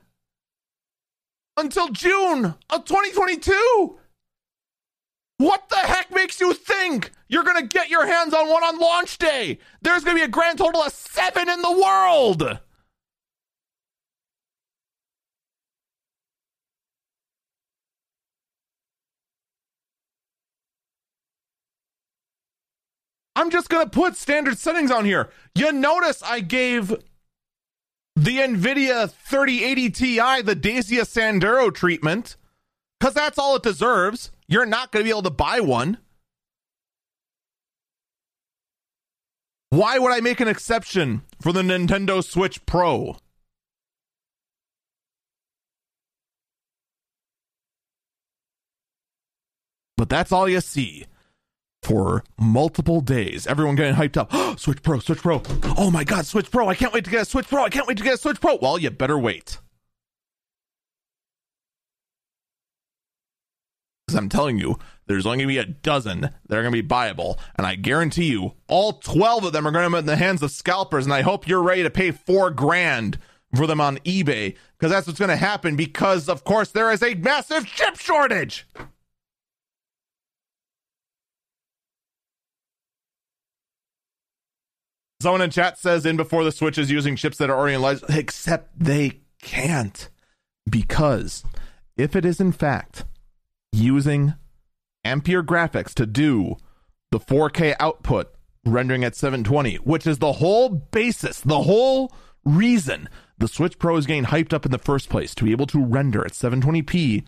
[1.57, 3.99] until June of 2022.
[5.39, 8.79] What the heck makes you think you're going to get your hands on one on
[8.79, 9.59] launch day?
[9.81, 12.59] There's going to be a grand total of seven in the world.
[23.37, 25.29] I'm just going to put standard settings on here.
[25.53, 26.89] You notice I gave
[28.15, 32.35] the NVIDIA 3080 Ti the Dacia Sandero treatment
[32.99, 34.31] because that's all it deserves.
[34.47, 35.99] You're not going to be able to buy one.
[39.69, 43.17] Why would I make an exception for the Nintendo Switch Pro?
[49.95, 51.05] But that's all you see
[51.87, 53.47] for multiple days.
[53.47, 54.59] Everyone getting hyped up.
[54.59, 55.41] Switch Pro, Switch Pro.
[55.77, 56.67] Oh my God, Switch Pro.
[56.67, 57.63] I can't wait to get a Switch Pro.
[57.63, 58.57] I can't wait to get a Switch Pro.
[58.61, 59.59] Well, you better wait.
[64.05, 66.81] Because I'm telling you, there's only going to be a dozen that are going to
[66.81, 67.37] be buyable.
[67.55, 70.43] And I guarantee you, all 12 of them are going to be in the hands
[70.43, 71.05] of scalpers.
[71.05, 73.17] And I hope you're ready to pay four grand
[73.55, 77.01] for them on eBay because that's what's going to happen because, of course, there is
[77.01, 78.67] a massive chip shortage.
[85.19, 87.99] Someone in chat says in before the Switch is using chips that are already in
[88.09, 90.09] except they can't.
[90.69, 91.43] Because
[91.95, 93.05] if it is in fact
[93.71, 94.35] using
[95.03, 96.57] Ampere graphics to do
[97.11, 98.31] the 4K output
[98.65, 102.13] rendering at 720, which is the whole basis, the whole
[102.45, 105.67] reason the Switch Pro is getting hyped up in the first place to be able
[105.67, 107.23] to render at 720p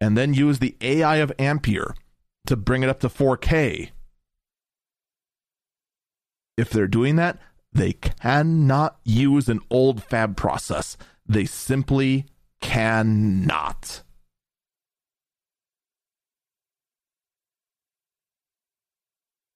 [0.00, 1.94] and then use the AI of Ampere
[2.46, 3.90] to bring it up to 4K.
[6.56, 7.38] If they're doing that,
[7.72, 10.96] they cannot use an old fab process.
[11.26, 12.26] They simply
[12.60, 14.02] cannot.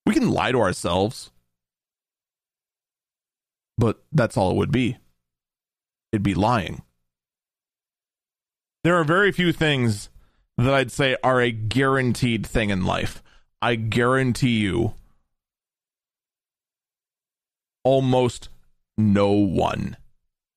[0.04, 1.30] We can lie to ourselves,
[3.76, 4.96] but that's all it would be.
[6.12, 6.82] It'd be lying.
[8.84, 10.08] There are very few things
[10.56, 13.22] that I'd say are a guaranteed thing in life.
[13.60, 14.94] I guarantee you
[17.88, 18.50] almost
[18.98, 19.96] no one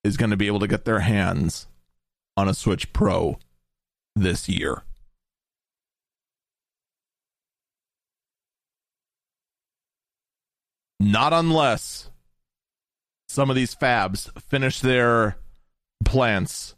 [0.04, 1.68] is going to be able to get their hands
[2.36, 3.40] on a Switch Pro
[4.18, 4.84] this year.
[11.00, 12.10] Not unless
[13.30, 15.38] some of these fabs finish their
[16.04, 16.76] plants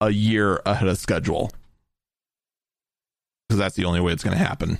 [0.00, 1.50] a year ahead of schedule.
[3.46, 4.78] Because that's the only way it's going to happen.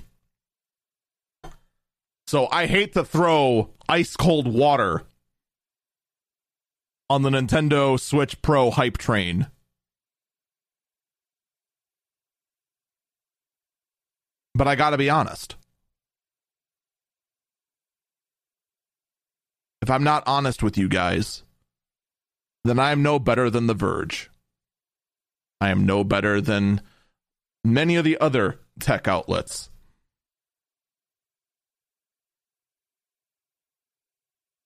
[2.26, 5.04] So I hate to throw ice cold water
[7.08, 9.46] on the Nintendo Switch Pro hype train.
[14.56, 15.54] But I got to be honest.
[19.82, 21.44] If I'm not honest with you guys,
[22.64, 24.30] then I am no better than The Verge.
[25.60, 26.80] I am no better than
[27.62, 29.70] many of the other tech outlets.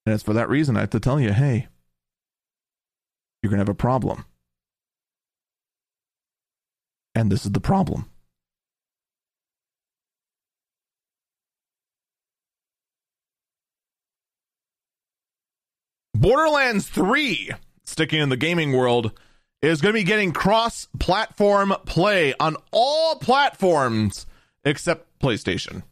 [0.06, 1.68] And it's for that reason I have to tell you hey,
[3.42, 4.24] you're going to have a problem.
[7.14, 8.06] And this is the problem.
[16.14, 17.50] Borderlands 3,
[17.82, 19.18] sticking in the gaming world,
[19.62, 24.26] is going to be getting cross platform play on all platforms
[24.62, 25.82] except PlayStation.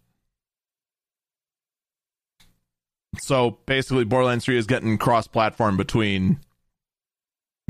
[3.16, 6.40] So basically, Borderlands 3 is getting cross platform between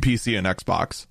[0.02, 1.06] PC and Xbox.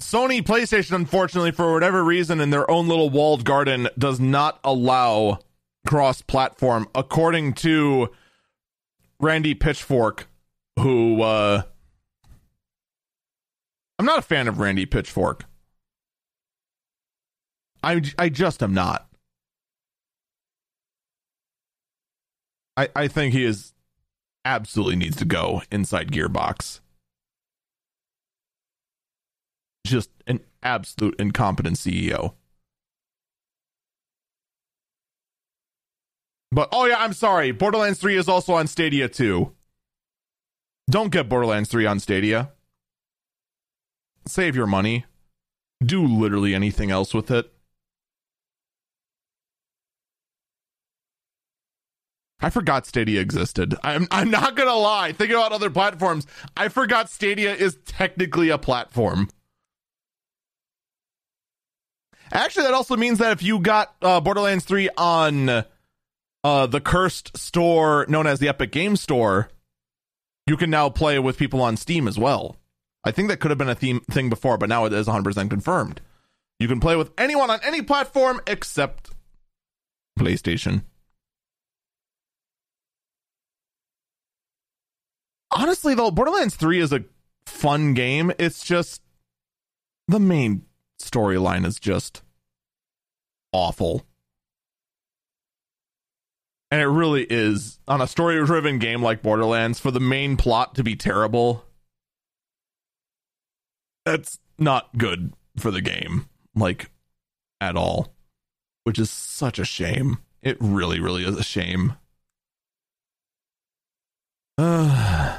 [0.00, 5.38] Sony PlayStation, unfortunately, for whatever reason, in their own little walled garden, does not allow
[5.86, 8.08] cross platform, according to
[9.20, 10.24] Randy Pitchford,
[10.78, 11.62] who uh
[13.98, 15.42] I'm not a fan of Randy Pitchford.
[17.82, 19.08] I I just am not.
[22.76, 23.72] I I think he is
[24.44, 26.80] absolutely needs to go inside Gearbox.
[29.86, 32.34] Just an absolute incompetent CEO.
[36.52, 37.52] But oh yeah, I'm sorry.
[37.52, 39.52] Borderlands 3 is also on Stadia too.
[40.90, 42.50] Don't get Borderlands 3 on Stadia.
[44.26, 45.04] Save your money.
[45.82, 47.50] Do literally anything else with it.
[52.42, 53.74] I forgot Stadia existed.
[53.82, 55.12] I'm I'm not gonna lie.
[55.12, 56.26] Thinking about other platforms,
[56.56, 59.28] I forgot Stadia is technically a platform.
[62.32, 65.64] Actually, that also means that if you got uh, Borderlands 3 on
[66.44, 69.50] uh, the cursed store known as the Epic Game Store,
[70.46, 72.56] you can now play with people on Steam as well.
[73.02, 75.50] I think that could have been a theme thing before, but now it is 100%
[75.50, 76.00] confirmed.
[76.60, 79.10] You can play with anyone on any platform except
[80.18, 80.82] PlayStation.
[85.52, 87.04] Honestly, though, Borderlands 3 is a
[87.46, 88.32] fun game.
[88.38, 89.02] It's just
[90.06, 90.66] the main
[91.00, 92.22] storyline is just
[93.52, 94.06] awful.
[96.70, 100.76] And it really is on a story driven game like Borderlands for the main plot
[100.76, 101.64] to be terrible.
[104.04, 106.90] That's not good for the game, like
[107.60, 108.14] at all,
[108.84, 110.18] which is such a shame.
[110.42, 111.94] It really, really is a shame.
[114.60, 115.38] All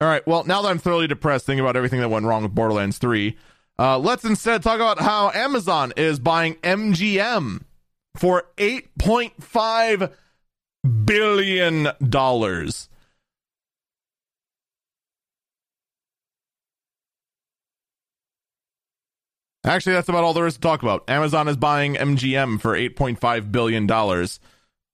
[0.00, 0.26] right.
[0.26, 3.36] Well, now that I'm thoroughly depressed thinking about everything that went wrong with Borderlands 3,
[3.78, 7.60] uh, let's instead talk about how Amazon is buying MGM
[8.16, 10.12] for $8.5
[11.04, 11.88] billion.
[19.64, 21.04] Actually, that's about all there is to talk about.
[21.10, 23.86] Amazon is buying MGM for $8.5 billion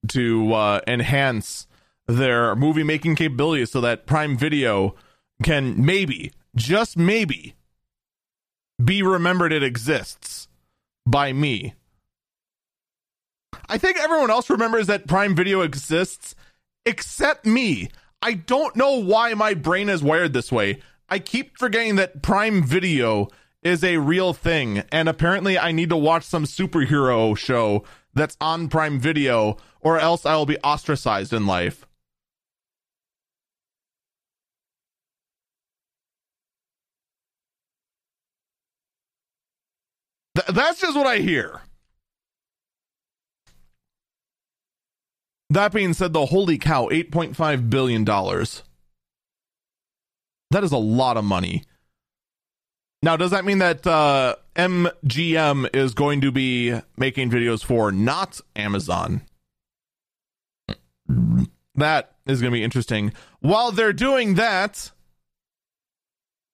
[0.09, 1.67] to uh, enhance
[2.07, 4.95] their movie making capabilities so that Prime Video
[5.43, 7.55] can maybe, just maybe,
[8.83, 10.49] be remembered it exists
[11.07, 11.75] by me.
[13.69, 16.35] I think everyone else remembers that Prime Video exists
[16.85, 17.89] except me.
[18.21, 20.81] I don't know why my brain is wired this way.
[21.09, 23.29] I keep forgetting that Prime Video
[23.63, 28.69] is a real thing, and apparently I need to watch some superhero show that's on
[28.69, 31.87] Prime Video, or else I will be ostracized in life.
[40.37, 41.63] Th- that's just what I hear.
[45.51, 48.05] That being said, the holy cow, $8.5 billion.
[48.05, 48.65] That
[50.65, 51.65] is a lot of money.
[53.03, 58.41] Now, does that mean that uh, MGM is going to be making videos for not
[58.57, 59.23] Amazon?
[61.75, 63.13] That is going to be interesting.
[63.41, 64.93] While they're doing that,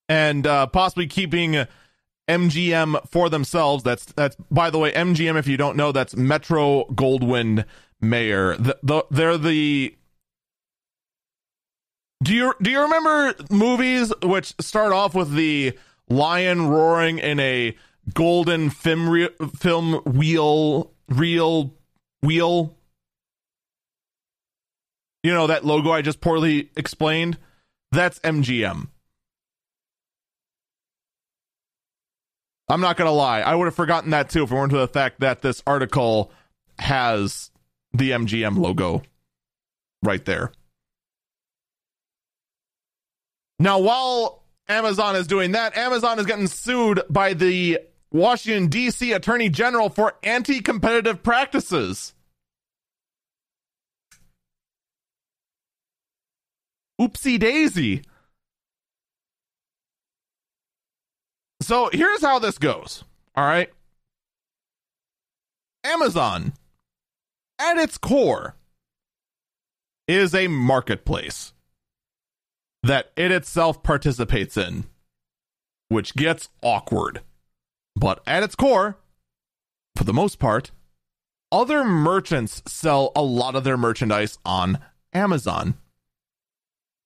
[0.09, 1.67] and uh, possibly keeping
[2.31, 3.83] MGM for themselves.
[3.83, 5.37] That's that's by the way, MGM.
[5.37, 7.65] If you don't know, that's Metro Goldwyn
[8.01, 8.57] Mayer.
[8.57, 9.97] The, the, they're the.
[12.23, 15.77] Do you do you remember movies which start off with the
[16.09, 17.77] lion roaring in a
[18.15, 21.75] golden film re- film wheel real
[22.23, 22.77] wheel?
[25.23, 27.39] You know that logo I just poorly explained.
[27.93, 28.89] That's MGM.
[32.69, 34.89] I'm not gonna lie, I would have forgotten that too if it weren't for the
[34.89, 36.31] fact that this article
[36.79, 37.51] has
[37.93, 39.03] the MGM logo
[40.03, 40.53] right there.
[43.59, 47.81] Now, while Amazon is doing that, Amazon is getting sued by the
[48.13, 49.13] Washington, D.C.
[49.13, 52.15] Attorney General for anti competitive practices.
[57.01, 58.03] Oopsie daisy.
[61.63, 63.05] So here's how this goes.
[63.37, 63.71] All right.
[65.85, 66.53] Amazon,
[67.59, 68.55] at its core,
[70.07, 71.53] is a marketplace
[72.83, 74.85] that it itself participates in,
[75.89, 77.23] which gets awkward.
[78.01, 78.97] But at its core,
[79.95, 80.73] for the most part,
[81.53, 84.79] other merchants sell a lot of their merchandise on
[85.13, 85.75] Amazon.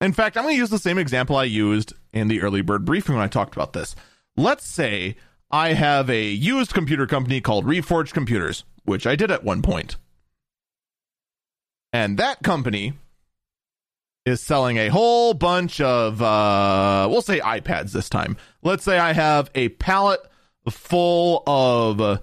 [0.01, 2.85] In fact, I'm going to use the same example I used in the early bird
[2.85, 3.95] briefing when I talked about this
[4.37, 5.17] let's say
[5.51, 9.97] I have a used computer company called Reforged Computers, which I did at one point.
[11.93, 12.95] And that company
[14.27, 18.37] is selling a whole bunch of, uh, we'll say iPads this time.
[18.63, 20.21] Let's say I have a pallet
[20.71, 22.21] full of,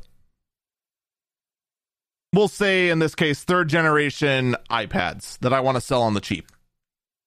[2.33, 6.21] we'll say in this case, third generation iPads that I want to sell on the
[6.21, 6.47] cheap.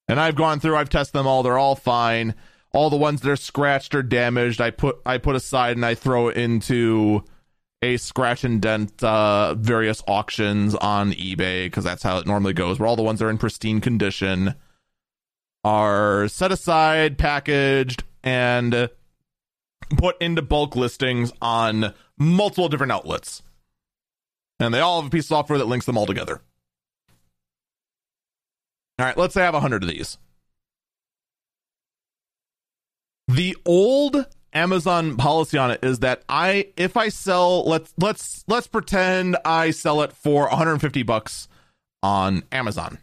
[0.08, 2.34] And I've gone through, I've tested them all, they're all fine
[2.74, 5.94] all the ones that are scratched or damaged i put i put aside and i
[5.94, 7.24] throw it into
[7.82, 12.78] a scratch and dent uh, various auctions on ebay because that's how it normally goes
[12.78, 14.54] where all the ones that are in pristine condition
[15.62, 18.90] are set aside packaged and
[19.90, 23.42] put into bulk listings on multiple different outlets.
[24.60, 26.40] And they all have a piece of software that links them all together.
[28.98, 30.18] All right let's say i have 100 of these.
[33.28, 38.68] The old Amazon policy on it is that I if I sell let's let's let's
[38.68, 41.48] pretend I sell it for 150 bucks
[42.02, 42.98] on Amazon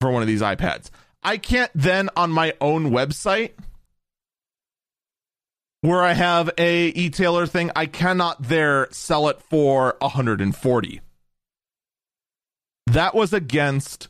[0.00, 0.90] for one of these iPads.
[1.24, 3.52] I can't then on my own website
[5.82, 11.00] where I have a e-tailer thing, I cannot there sell it for 140.
[12.86, 14.08] That was against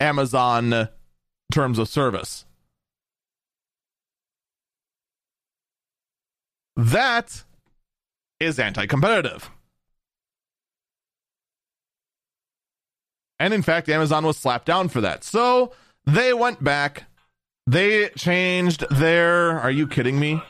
[0.00, 0.88] Amazon
[1.52, 2.44] terms of service.
[6.76, 7.44] That
[8.40, 9.50] is anti competitive.
[13.38, 15.24] And in fact, Amazon was slapped down for that.
[15.24, 15.72] So
[16.04, 17.04] they went back.
[17.66, 19.58] They changed their.
[19.58, 20.42] Are you kidding me?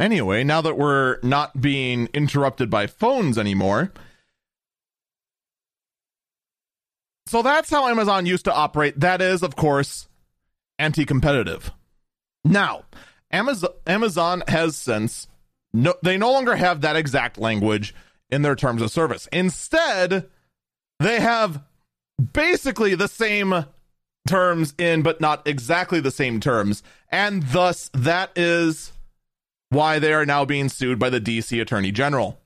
[0.00, 3.92] Anyway, now that we're not being interrupted by phones anymore.
[7.26, 8.98] So that's how Amazon used to operate.
[8.98, 10.08] That is, of course,
[10.78, 11.70] anti competitive.
[12.44, 12.84] Now,
[13.30, 15.28] Amazon Amazon has since
[15.72, 17.94] no they no longer have that exact language
[18.30, 19.28] in their terms of service.
[19.32, 20.28] Instead,
[20.98, 21.62] they have
[22.32, 23.66] basically the same
[24.26, 26.82] terms in but not exactly the same terms.
[27.08, 28.92] And thus that is
[29.70, 32.38] why they are now being sued by the DC Attorney General.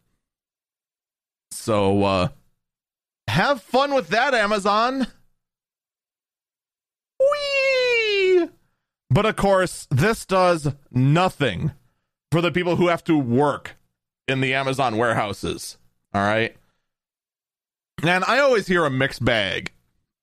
[1.51, 2.28] So uh
[3.28, 5.09] have fun with that, Amazon.
[7.20, 8.48] Whee!
[9.11, 11.73] But of course, this does nothing
[12.31, 13.77] for the people who have to work
[14.28, 15.78] in the Amazon warehouses.
[16.12, 16.57] All right.
[18.03, 19.73] And I always hear a mixed bag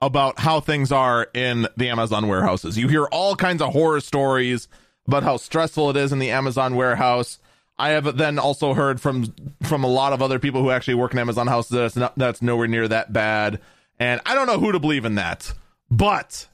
[0.06, 2.78] about how things are in the Amazon warehouses.
[2.78, 4.68] You hear all kinds of horror stories
[5.08, 7.40] about how stressful it is in the Amazon warehouse.
[7.78, 11.14] I have then also heard from from a lot of other people who actually work
[11.14, 13.60] in Amazon houses that it's not, that's nowhere near that bad.
[14.00, 15.54] And I don't know who to believe in that.
[15.90, 16.48] But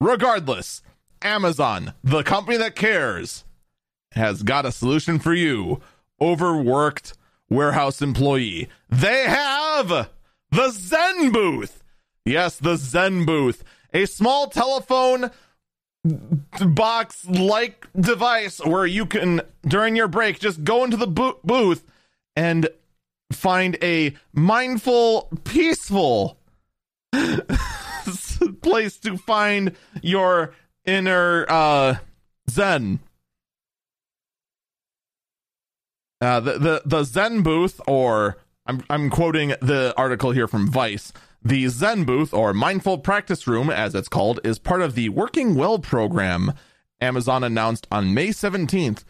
[0.00, 0.82] regardless,
[1.20, 3.44] Amazon, the company that cares,
[4.12, 5.80] has got a solution for you.
[6.20, 7.14] Overworked
[7.48, 8.68] warehouse employee.
[8.88, 10.08] They have
[10.50, 11.82] the Zen booth.
[12.28, 13.64] Yes, the Zen booth.
[13.92, 15.30] A small telephone
[16.60, 21.84] box like device where you can, during your break, just go into the bo- booth
[22.36, 22.68] and
[23.32, 26.38] find a mindful, peaceful
[28.62, 31.96] place to find your inner uh,
[32.50, 33.00] Zen.
[36.20, 41.12] Uh, the, the the Zen booth, or I'm I'm quoting the article here from Vice.
[41.42, 45.54] The Zen booth, or mindful practice room, as it's called, is part of the Working
[45.54, 46.52] Well program.
[47.00, 49.04] Amazon announced on May 17th.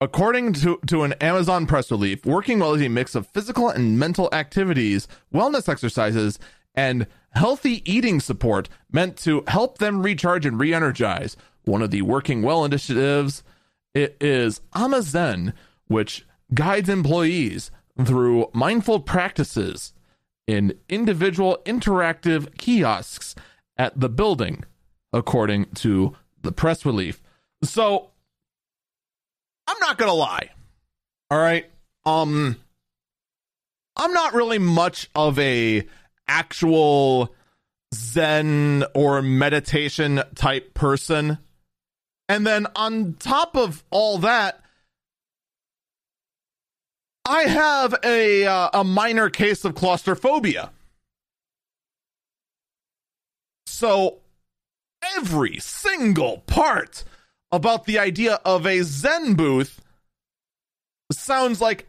[0.00, 3.98] According to, to an Amazon press release, Working Well is a mix of physical and
[3.98, 6.38] mental activities, wellness exercises,
[6.74, 11.36] and healthy eating support meant to help them recharge and re energize.
[11.64, 13.44] One of the Working Well initiatives
[13.94, 15.52] it is Amazen,
[15.88, 17.70] which guides employees
[18.02, 19.92] through mindful practices
[20.52, 23.34] in individual interactive kiosks
[23.78, 24.64] at the building,
[25.12, 27.20] according to the press release.
[27.64, 28.10] So,
[29.66, 30.50] I'm not gonna lie.
[31.30, 31.64] All right.
[32.04, 32.56] Um,
[33.96, 35.86] I'm not really much of a
[36.28, 37.34] actual
[37.94, 41.38] Zen or meditation type person.
[42.28, 44.61] And then on top of all that,
[47.24, 50.70] I have a uh, a minor case of claustrophobia.
[53.66, 54.18] So
[55.16, 57.04] every single part
[57.50, 59.80] about the idea of a Zen booth
[61.12, 61.88] sounds like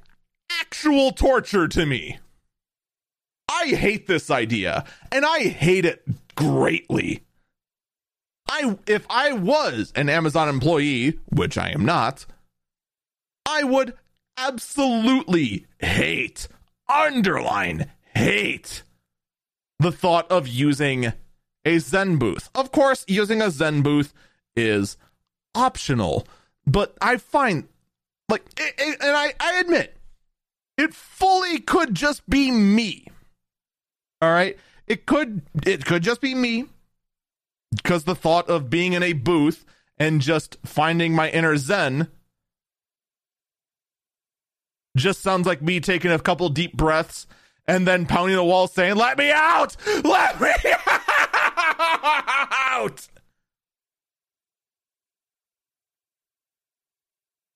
[0.59, 2.19] actual torture to me.
[3.49, 6.03] I hate this idea, and I hate it
[6.35, 7.23] greatly.
[8.49, 12.25] I if I was an Amazon employee, which I am not,
[13.47, 13.93] I would
[14.37, 16.47] absolutely hate,
[16.87, 18.83] underline hate
[19.79, 21.13] the thought of using
[21.65, 22.49] a Zen booth.
[22.55, 24.13] Of course, using a Zen booth
[24.55, 24.97] is
[25.55, 26.27] optional,
[26.65, 27.67] but I find
[28.29, 29.97] like it, it, and I I admit
[30.77, 33.07] it fully could just be me.
[34.21, 34.57] All right?
[34.87, 36.65] It could it could just be me
[37.75, 39.65] because the thought of being in a booth
[39.97, 42.07] and just finding my inner zen
[44.95, 47.25] just sounds like me taking a couple deep breaths
[47.67, 49.75] and then pounding the wall saying, Let me out!
[50.03, 50.51] Let me
[50.85, 53.07] out!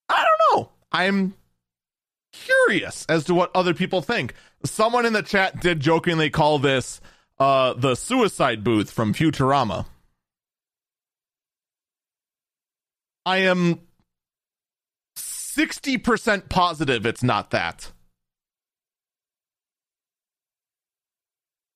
[0.10, 0.70] I don't know.
[0.92, 1.36] I'm
[2.32, 4.34] curious as to what other people think.
[4.64, 7.02] Someone in the chat did jokingly call this
[7.40, 9.86] uh, the suicide booth from Futurama.
[13.26, 13.82] I am
[15.58, 17.92] 60% positive it's not that.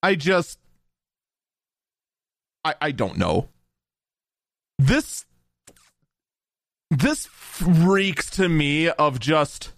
[0.04, 0.60] I just
[2.64, 3.50] I I don't know.
[4.78, 5.26] This
[6.90, 9.74] this freaks to me of just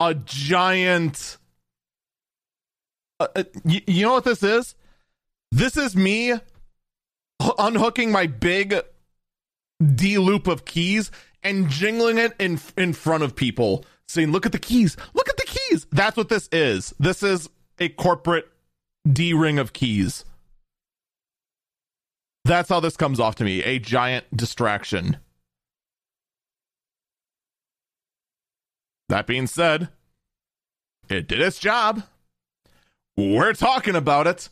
[0.00, 1.38] a giant
[3.20, 4.74] uh, uh, you, you know what this is?
[5.52, 6.34] This is me
[7.58, 8.80] unhooking my big
[9.94, 11.10] D loop of keys
[11.42, 14.96] and jingling it in in front of people, saying, "Look at the keys!
[15.14, 16.94] Look at the keys!" That's what this is.
[16.98, 17.48] This is
[17.78, 18.48] a corporate
[19.10, 20.24] D ring of keys.
[22.44, 23.62] That's how this comes off to me.
[23.62, 25.18] A giant distraction.
[29.08, 29.88] That being said,
[31.08, 32.04] it did its job.
[33.16, 34.48] We're talking about it,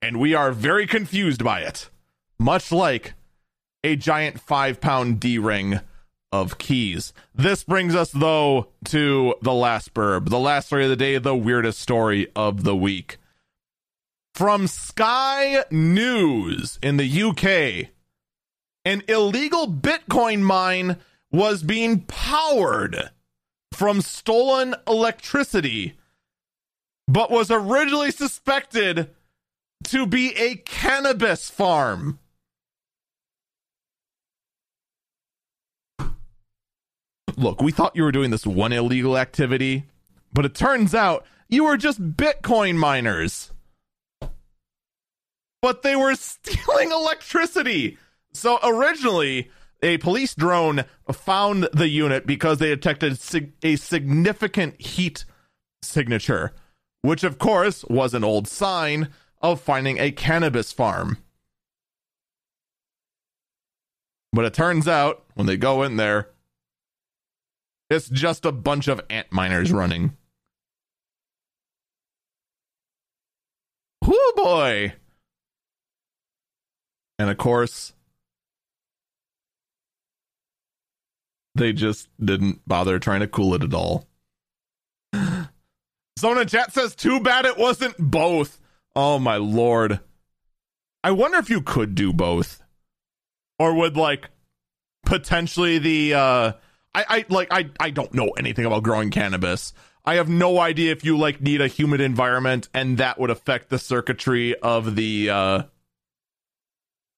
[0.00, 1.90] and we are very confused by it.
[2.38, 3.14] Much like
[3.84, 5.80] a giant five pound D ring
[6.32, 7.12] of keys.
[7.34, 11.34] This brings us, though, to the last burb, the last story of the day, the
[11.34, 13.18] weirdest story of the week.
[14.34, 17.90] From Sky News in the UK,
[18.84, 20.96] an illegal Bitcoin mine
[21.32, 23.10] was being powered
[23.72, 25.98] from stolen electricity
[27.08, 29.10] but was originally suspected
[29.82, 32.18] to be a cannabis farm.
[37.38, 39.84] Look, we thought you were doing this one illegal activity,
[40.32, 43.52] but it turns out you were just Bitcoin miners.
[45.62, 47.96] But they were stealing electricity.
[48.32, 49.52] So originally,
[49.82, 55.24] a police drone found the unit because they detected sig- a significant heat
[55.80, 56.52] signature,
[57.02, 59.10] which of course was an old sign
[59.40, 61.18] of finding a cannabis farm.
[64.32, 66.30] But it turns out when they go in there,
[67.90, 70.16] it's just a bunch of Antminers running.
[74.04, 74.94] Whoo boy!
[77.18, 77.92] And of course,
[81.54, 84.06] they just didn't bother trying to cool it at all.
[86.18, 88.60] Zona chat says, too bad it wasn't both.
[88.94, 90.00] Oh my lord.
[91.04, 92.62] I wonder if you could do both.
[93.58, 94.30] Or would like
[95.04, 96.52] potentially the uh
[96.98, 99.72] I, I like I I don't know anything about growing cannabis.
[100.04, 103.68] I have no idea if you like need a humid environment and that would affect
[103.68, 105.62] the circuitry of the uh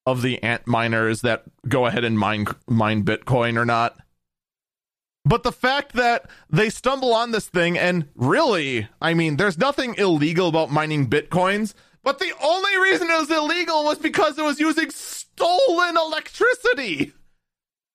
[0.05, 3.97] of the Antminers that go ahead and mine mine Bitcoin or not.
[5.25, 9.95] But the fact that they stumble on this thing and really, I mean, there's nothing
[9.97, 14.61] illegal about mining Bitcoins, but the only reason it was illegal was because it was
[14.61, 17.13] using stolen electricity.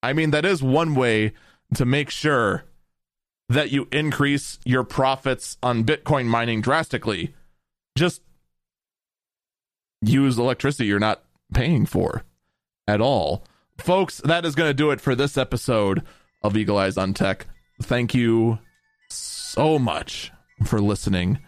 [0.02, 1.32] I mean, that is one way
[1.74, 2.64] to make sure
[3.48, 7.34] that you increase your profits on Bitcoin mining drastically.
[7.96, 8.22] Just
[10.02, 11.22] use electricity you're not
[11.54, 12.24] paying for
[12.86, 13.44] at all.
[13.78, 16.02] Folks, that is going to do it for this episode
[16.42, 17.46] of Eagle Eyes on Tech.
[17.82, 18.58] Thank you
[19.08, 20.32] so much
[20.64, 21.38] for listening.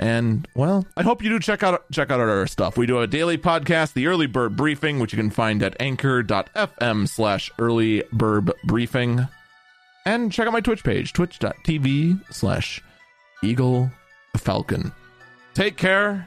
[0.00, 2.76] And well, I hope you do check out check out our stuff.
[2.76, 7.08] We do a daily podcast, the Early Bird Briefing, which you can find at anchor.fm
[7.08, 9.28] slash early burb briefing.
[10.04, 12.82] And check out my Twitch page, twitch.tv slash
[13.42, 13.90] eagle
[14.36, 14.92] falcon.
[15.54, 16.26] Take care,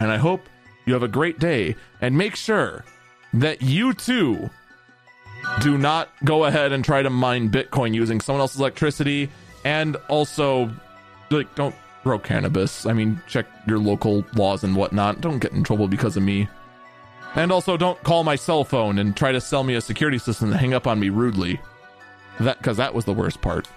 [0.00, 0.48] and I hope
[0.86, 1.74] you have a great day.
[2.00, 2.84] And make sure
[3.34, 4.48] that you too
[5.60, 9.28] do not go ahead and try to mine Bitcoin using someone else's electricity.
[9.64, 10.70] And also,
[11.30, 11.74] like, don't
[12.04, 12.86] grow cannabis.
[12.86, 15.20] I mean, check your local laws and whatnot.
[15.20, 16.48] Don't get in trouble because of me.
[17.34, 20.50] And also, don't call my cell phone and try to sell me a security system
[20.50, 21.60] and hang up on me rudely.
[22.40, 23.68] That because that was the worst part.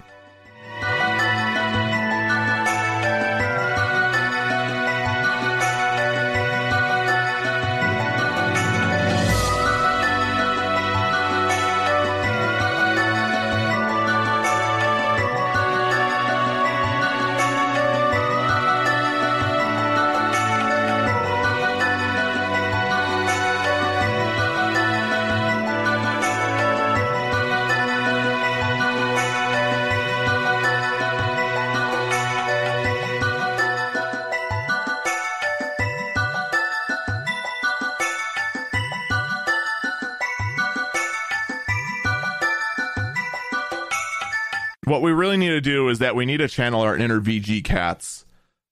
[45.92, 48.24] Is that we need to channel our inner VG cats.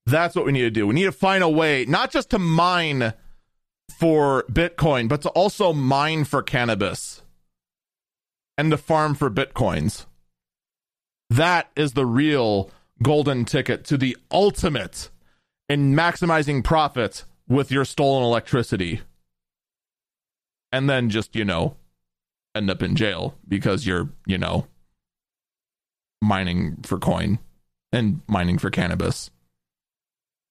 [0.06, 0.86] That's what we need to do.
[0.86, 3.14] We need to find a way, not just to mine
[3.88, 7.22] for Bitcoin, but to also mine for cannabis
[8.59, 10.06] and to farm for Bitcoins.
[11.28, 12.70] That is the real
[13.02, 15.10] golden ticket to the ultimate
[15.68, 19.02] in maximizing profits with your stolen electricity.
[20.72, 21.76] And then just, you know,
[22.55, 24.66] end up in jail because you're, you know,
[26.20, 27.38] mining for coin
[27.92, 29.30] and mining for cannabis.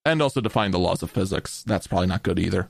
[0.06, 1.64] And also define the laws of physics.
[1.64, 2.70] That's probably not good either.